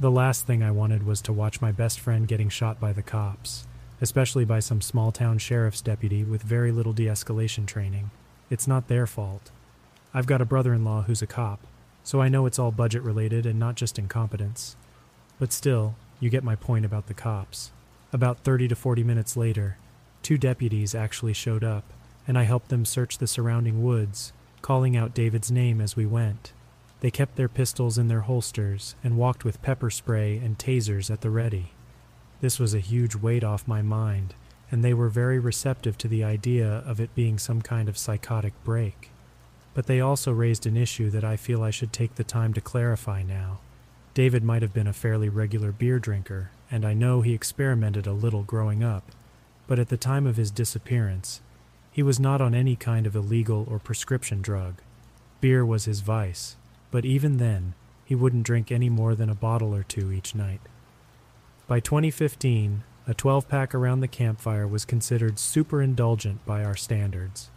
[0.00, 3.02] The last thing I wanted was to watch my best friend getting shot by the
[3.02, 3.68] cops,
[4.00, 8.10] especially by some small town sheriff's deputy with very little de escalation training.
[8.50, 9.52] It's not their fault.
[10.12, 11.60] I've got a brother in law who's a cop,
[12.02, 14.74] so I know it's all budget related and not just incompetence.
[15.38, 17.70] But still, you get my point about the cops.
[18.12, 19.76] About 30 to 40 minutes later,
[20.22, 21.84] two deputies actually showed up,
[22.26, 24.32] and I helped them search the surrounding woods,
[24.62, 26.52] calling out David's name as we went.
[27.00, 31.20] They kept their pistols in their holsters and walked with pepper spray and tasers at
[31.20, 31.70] the ready.
[32.40, 34.34] This was a huge weight off my mind,
[34.72, 38.54] and they were very receptive to the idea of it being some kind of psychotic
[38.64, 39.10] break.
[39.72, 42.60] But they also raised an issue that I feel I should take the time to
[42.60, 43.60] clarify now.
[44.14, 48.12] David might have been a fairly regular beer drinker, and I know he experimented a
[48.12, 49.10] little growing up,
[49.66, 51.40] but at the time of his disappearance,
[51.92, 54.80] he was not on any kind of illegal or prescription drug.
[55.40, 56.56] Beer was his vice,
[56.90, 60.60] but even then, he wouldn't drink any more than a bottle or two each night.
[61.66, 67.50] By 2015, a 12 pack around the campfire was considered super indulgent by our standards.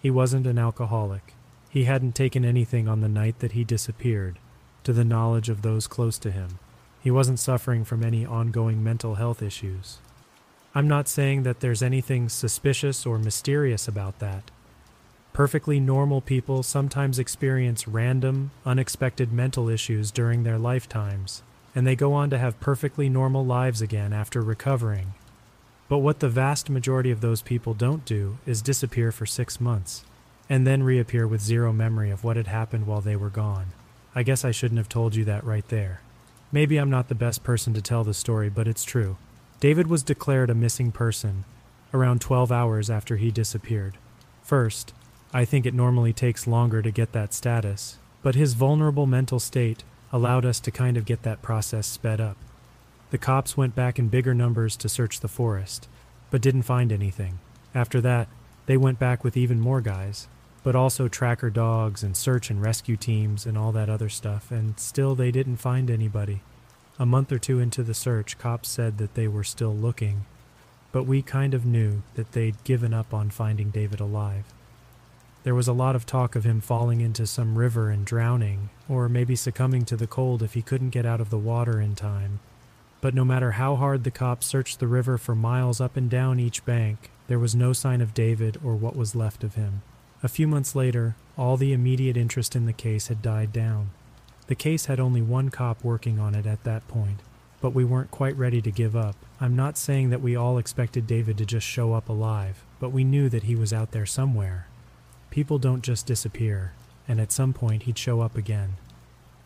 [0.00, 1.34] He wasn't an alcoholic.
[1.68, 4.38] He hadn't taken anything on the night that he disappeared,
[4.84, 6.58] to the knowledge of those close to him.
[7.00, 9.98] He wasn't suffering from any ongoing mental health issues.
[10.74, 14.50] I'm not saying that there's anything suspicious or mysterious about that.
[15.32, 21.42] Perfectly normal people sometimes experience random, unexpected mental issues during their lifetimes,
[21.74, 25.14] and they go on to have perfectly normal lives again after recovering.
[25.88, 30.04] But what the vast majority of those people don't do is disappear for six months,
[30.50, 33.68] and then reappear with zero memory of what had happened while they were gone.
[34.14, 36.00] I guess I shouldn't have told you that right there.
[36.50, 39.16] Maybe I'm not the best person to tell the story, but it's true.
[39.60, 41.44] David was declared a missing person
[41.92, 43.98] around 12 hours after he disappeared.
[44.42, 44.94] First,
[45.32, 49.84] I think it normally takes longer to get that status, but his vulnerable mental state
[50.10, 52.36] allowed us to kind of get that process sped up.
[53.10, 55.88] The cops went back in bigger numbers to search the forest,
[56.30, 57.40] but didn't find anything.
[57.74, 58.28] After that,
[58.66, 60.28] they went back with even more guys,
[60.62, 64.78] but also tracker dogs and search and rescue teams and all that other stuff, and
[64.78, 66.40] still they didn't find anybody.
[66.98, 70.26] A month or two into the search, cops said that they were still looking,
[70.90, 74.44] but we kind of knew that they'd given up on finding David alive.
[75.44, 79.08] There was a lot of talk of him falling into some river and drowning, or
[79.08, 82.40] maybe succumbing to the cold if he couldn't get out of the water in time.
[83.00, 86.40] But no matter how hard the cops searched the river for miles up and down
[86.40, 89.82] each bank, there was no sign of David or what was left of him.
[90.20, 93.90] A few months later, all the immediate interest in the case had died down.
[94.48, 97.20] The case had only one cop working on it at that point,
[97.60, 99.14] but we weren't quite ready to give up.
[99.40, 103.04] I'm not saying that we all expected David to just show up alive, but we
[103.04, 104.66] knew that he was out there somewhere.
[105.30, 106.72] People don't just disappear,
[107.06, 108.74] and at some point he'd show up again.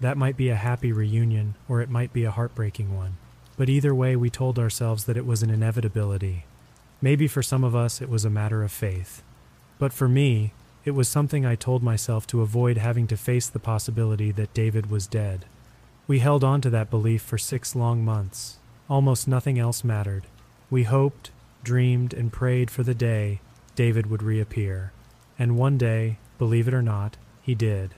[0.01, 3.19] That might be a happy reunion, or it might be a heartbreaking one.
[3.59, 6.45] But either way, we told ourselves that it was an inevitability.
[7.03, 9.23] Maybe for some of us it was a matter of faith.
[9.79, 10.53] But for me,
[10.85, 14.91] it was something I told myself to avoid having to face the possibility that David
[14.91, 15.45] was dead.
[16.07, 18.59] We held on to that belief for six long months.
[18.91, 20.25] Almost nothing else mattered.
[20.71, 21.31] We hoped,
[21.63, 23.41] dreamed, and prayed for the day
[23.75, 24.93] David would reappear.
[25.39, 27.95] And one day, believe it or not, he did.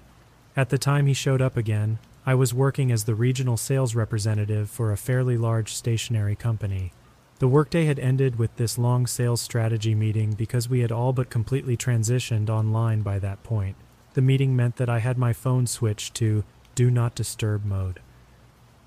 [0.56, 4.70] At the time he showed up again, I was working as the regional sales representative
[4.70, 6.92] for a fairly large stationery company.
[7.40, 11.30] The workday had ended with this long sales strategy meeting because we had all but
[11.30, 13.76] completely transitioned online by that point.
[14.14, 16.44] The meeting meant that I had my phone switched to
[16.76, 18.00] do not disturb mode.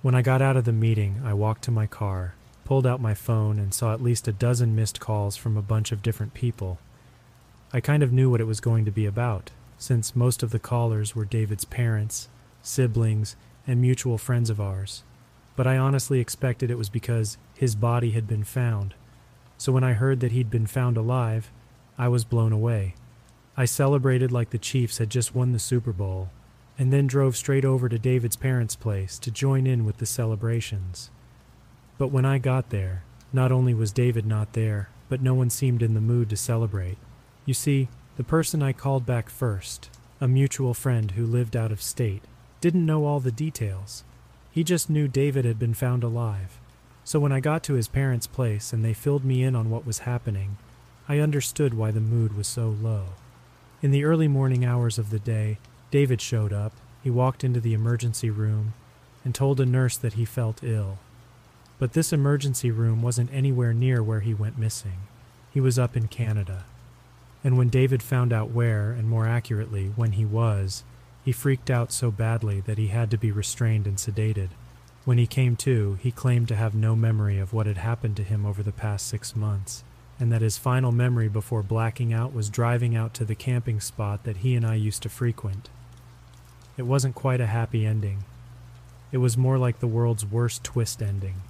[0.02, 3.14] When I got out of the meeting, I walked to my car, pulled out my
[3.14, 6.80] phone, and saw at least a dozen missed calls from a bunch of different people.
[7.74, 9.52] I kind of knew what it was going to be about.
[9.78, 12.30] since most of the callers were David's parents,
[12.62, 13.36] siblings,
[13.66, 15.04] and mutual friends of ours.
[15.58, 18.93] But I honestly expected it was because his body had been found.
[19.58, 21.51] So when I heard that he'd been found alive,
[21.97, 22.95] I was blown away.
[23.58, 26.30] I celebrated like the Chiefs had just won the Super Bowl,
[26.78, 31.10] and then drove straight over to David's parents' place to join in with the celebrations.
[31.97, 33.03] But when I got there,
[33.34, 36.99] not only was David not there, but no one seemed in the mood to celebrate.
[37.47, 39.89] You see, the person I called back first,
[40.22, 42.22] a mutual friend who lived out of state,
[42.62, 44.03] didn't know all the details.
[44.58, 46.60] He just knew David had been found alive.
[47.03, 49.86] So when I got to his parents' place and they filled me in on what
[49.86, 50.58] was happening,
[51.08, 53.10] I understood why the mood was so low.
[53.84, 55.60] In the early morning hours of the day,
[55.91, 56.74] David showed up.
[57.03, 58.74] He walked into the emergency room
[59.24, 60.97] and told a nurse that he felt ill.
[61.78, 65.01] But this emergency room wasn't anywhere near where he went missing.
[65.53, 66.66] He was up in Canada.
[67.43, 70.84] And when David found out where, and more accurately, when he was,
[71.28, 74.47] he freaked out so badly that he had to be restrained and sedated.
[75.03, 78.23] When he came to, he claimed to have no memory of what had happened to
[78.23, 79.84] him over the past six months,
[80.21, 84.23] and that his final memory before blacking out was driving out to the camping spot
[84.23, 85.67] that he and I used to frequent.
[86.78, 88.23] It wasn't quite a happy ending.
[89.11, 91.41] It was more like the world's worst twist ending.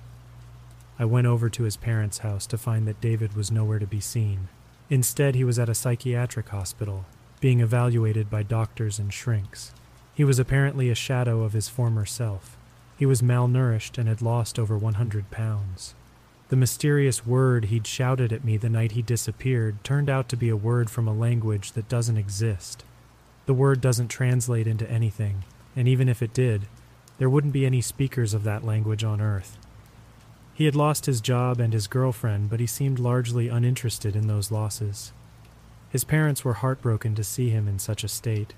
[0.98, 4.02] I went over to his parents' house to find that David was nowhere to be
[4.02, 4.48] seen.
[4.90, 7.06] Instead, he was at a psychiatric hospital,
[7.40, 9.74] being evaluated by doctors and shrinks.
[10.14, 12.58] He was apparently a shadow of his former self.
[12.98, 15.94] He was malnourished and had lost over 100 pounds.
[16.50, 20.50] The mysterious word he'd shouted at me the night he disappeared turned out to be
[20.50, 22.84] a word from a language that doesn't exist.
[23.46, 25.44] The word doesn't translate into anything,
[25.76, 26.68] and even if it did,
[27.18, 29.58] there wouldn't be any speakers of that language on Earth.
[30.54, 34.52] He had lost his job and his girlfriend, but he seemed largely uninterested in those
[34.52, 35.12] losses.
[35.90, 38.54] His parents were heartbroken to see him in such a state.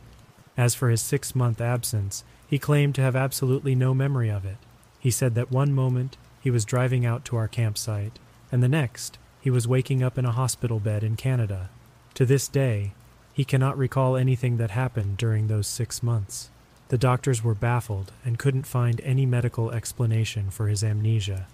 [0.57, 4.57] As for his six month absence, he claimed to have absolutely no memory of it.
[4.99, 8.17] He said that one moment he was driving out to our campsite,
[8.51, 11.69] and the next he was waking up in a hospital bed in Canada.
[12.15, 12.93] To this day,
[13.31, 16.49] he cannot recall anything that happened during those six months.
[16.89, 21.47] The doctors were baffled and couldn't find any medical explanation for his amnesia.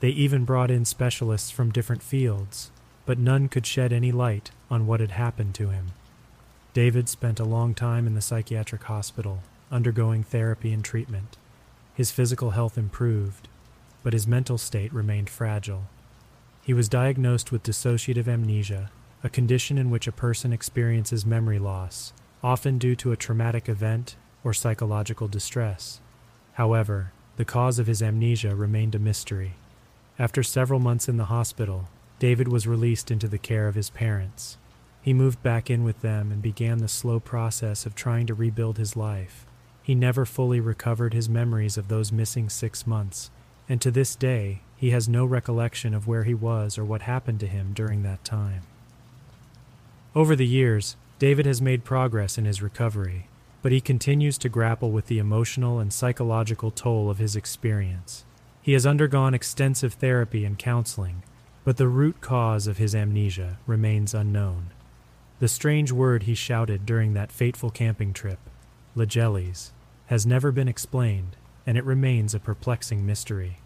[0.00, 2.70] They even brought in specialists from different fields,
[3.06, 5.92] but none could shed any light on what had happened to him.
[6.74, 9.40] David spent a long time in the psychiatric hospital,
[9.70, 11.36] undergoing therapy and treatment.
[11.94, 13.48] His physical health improved,
[14.02, 15.84] but his mental state remained fragile.
[16.62, 18.90] He was diagnosed with dissociative amnesia,
[19.24, 22.12] a condition in which a person experiences memory loss,
[22.42, 26.00] often due to a traumatic event or psychological distress.
[26.52, 29.54] However, the cause of his amnesia remained a mystery.
[30.18, 31.88] After several months in the hospital,
[32.18, 34.58] David was released into the care of his parents.
[35.00, 38.76] He moved back in with them and began the slow process of trying to rebuild
[38.76, 39.46] his life.
[39.82, 43.30] He never fully recovered his memories of those missing six months,
[43.68, 47.40] and to this day, he has no recollection of where he was or what happened
[47.40, 48.62] to him during that time.
[50.14, 53.28] Over the years, David has made progress in his recovery,
[53.62, 58.24] but he continues to grapple with the emotional and psychological toll of his experience.
[58.62, 61.22] He has undergone extensive therapy and counseling,
[61.68, 64.70] but the root cause of his amnesia remains unknown.
[65.38, 68.38] The strange word he shouted during that fateful camping trip,
[68.96, 69.72] Legelis,
[70.06, 73.58] has never been explained, and it remains a perplexing mystery.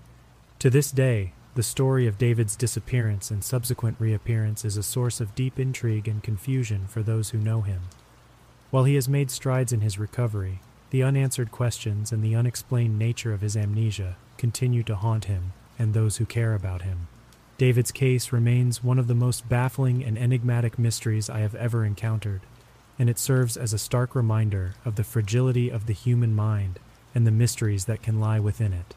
[0.59, 5.37] To this day, the story of David's disappearance and subsequent reappearance is a source of
[5.37, 7.83] deep intrigue and confusion for those who know him.
[8.73, 10.59] While he has made strides in his recovery,
[10.91, 15.95] the unanswered questions and the unexplained nature of his amnesia continue to haunt him and
[15.95, 17.07] those who care about him.
[17.59, 22.41] David's case remains one of the most baffling and enigmatic mysteries I have ever encountered,
[22.99, 26.79] and it serves as a stark reminder of the fragility of the human mind
[27.15, 28.95] and the mysteries that can lie within it.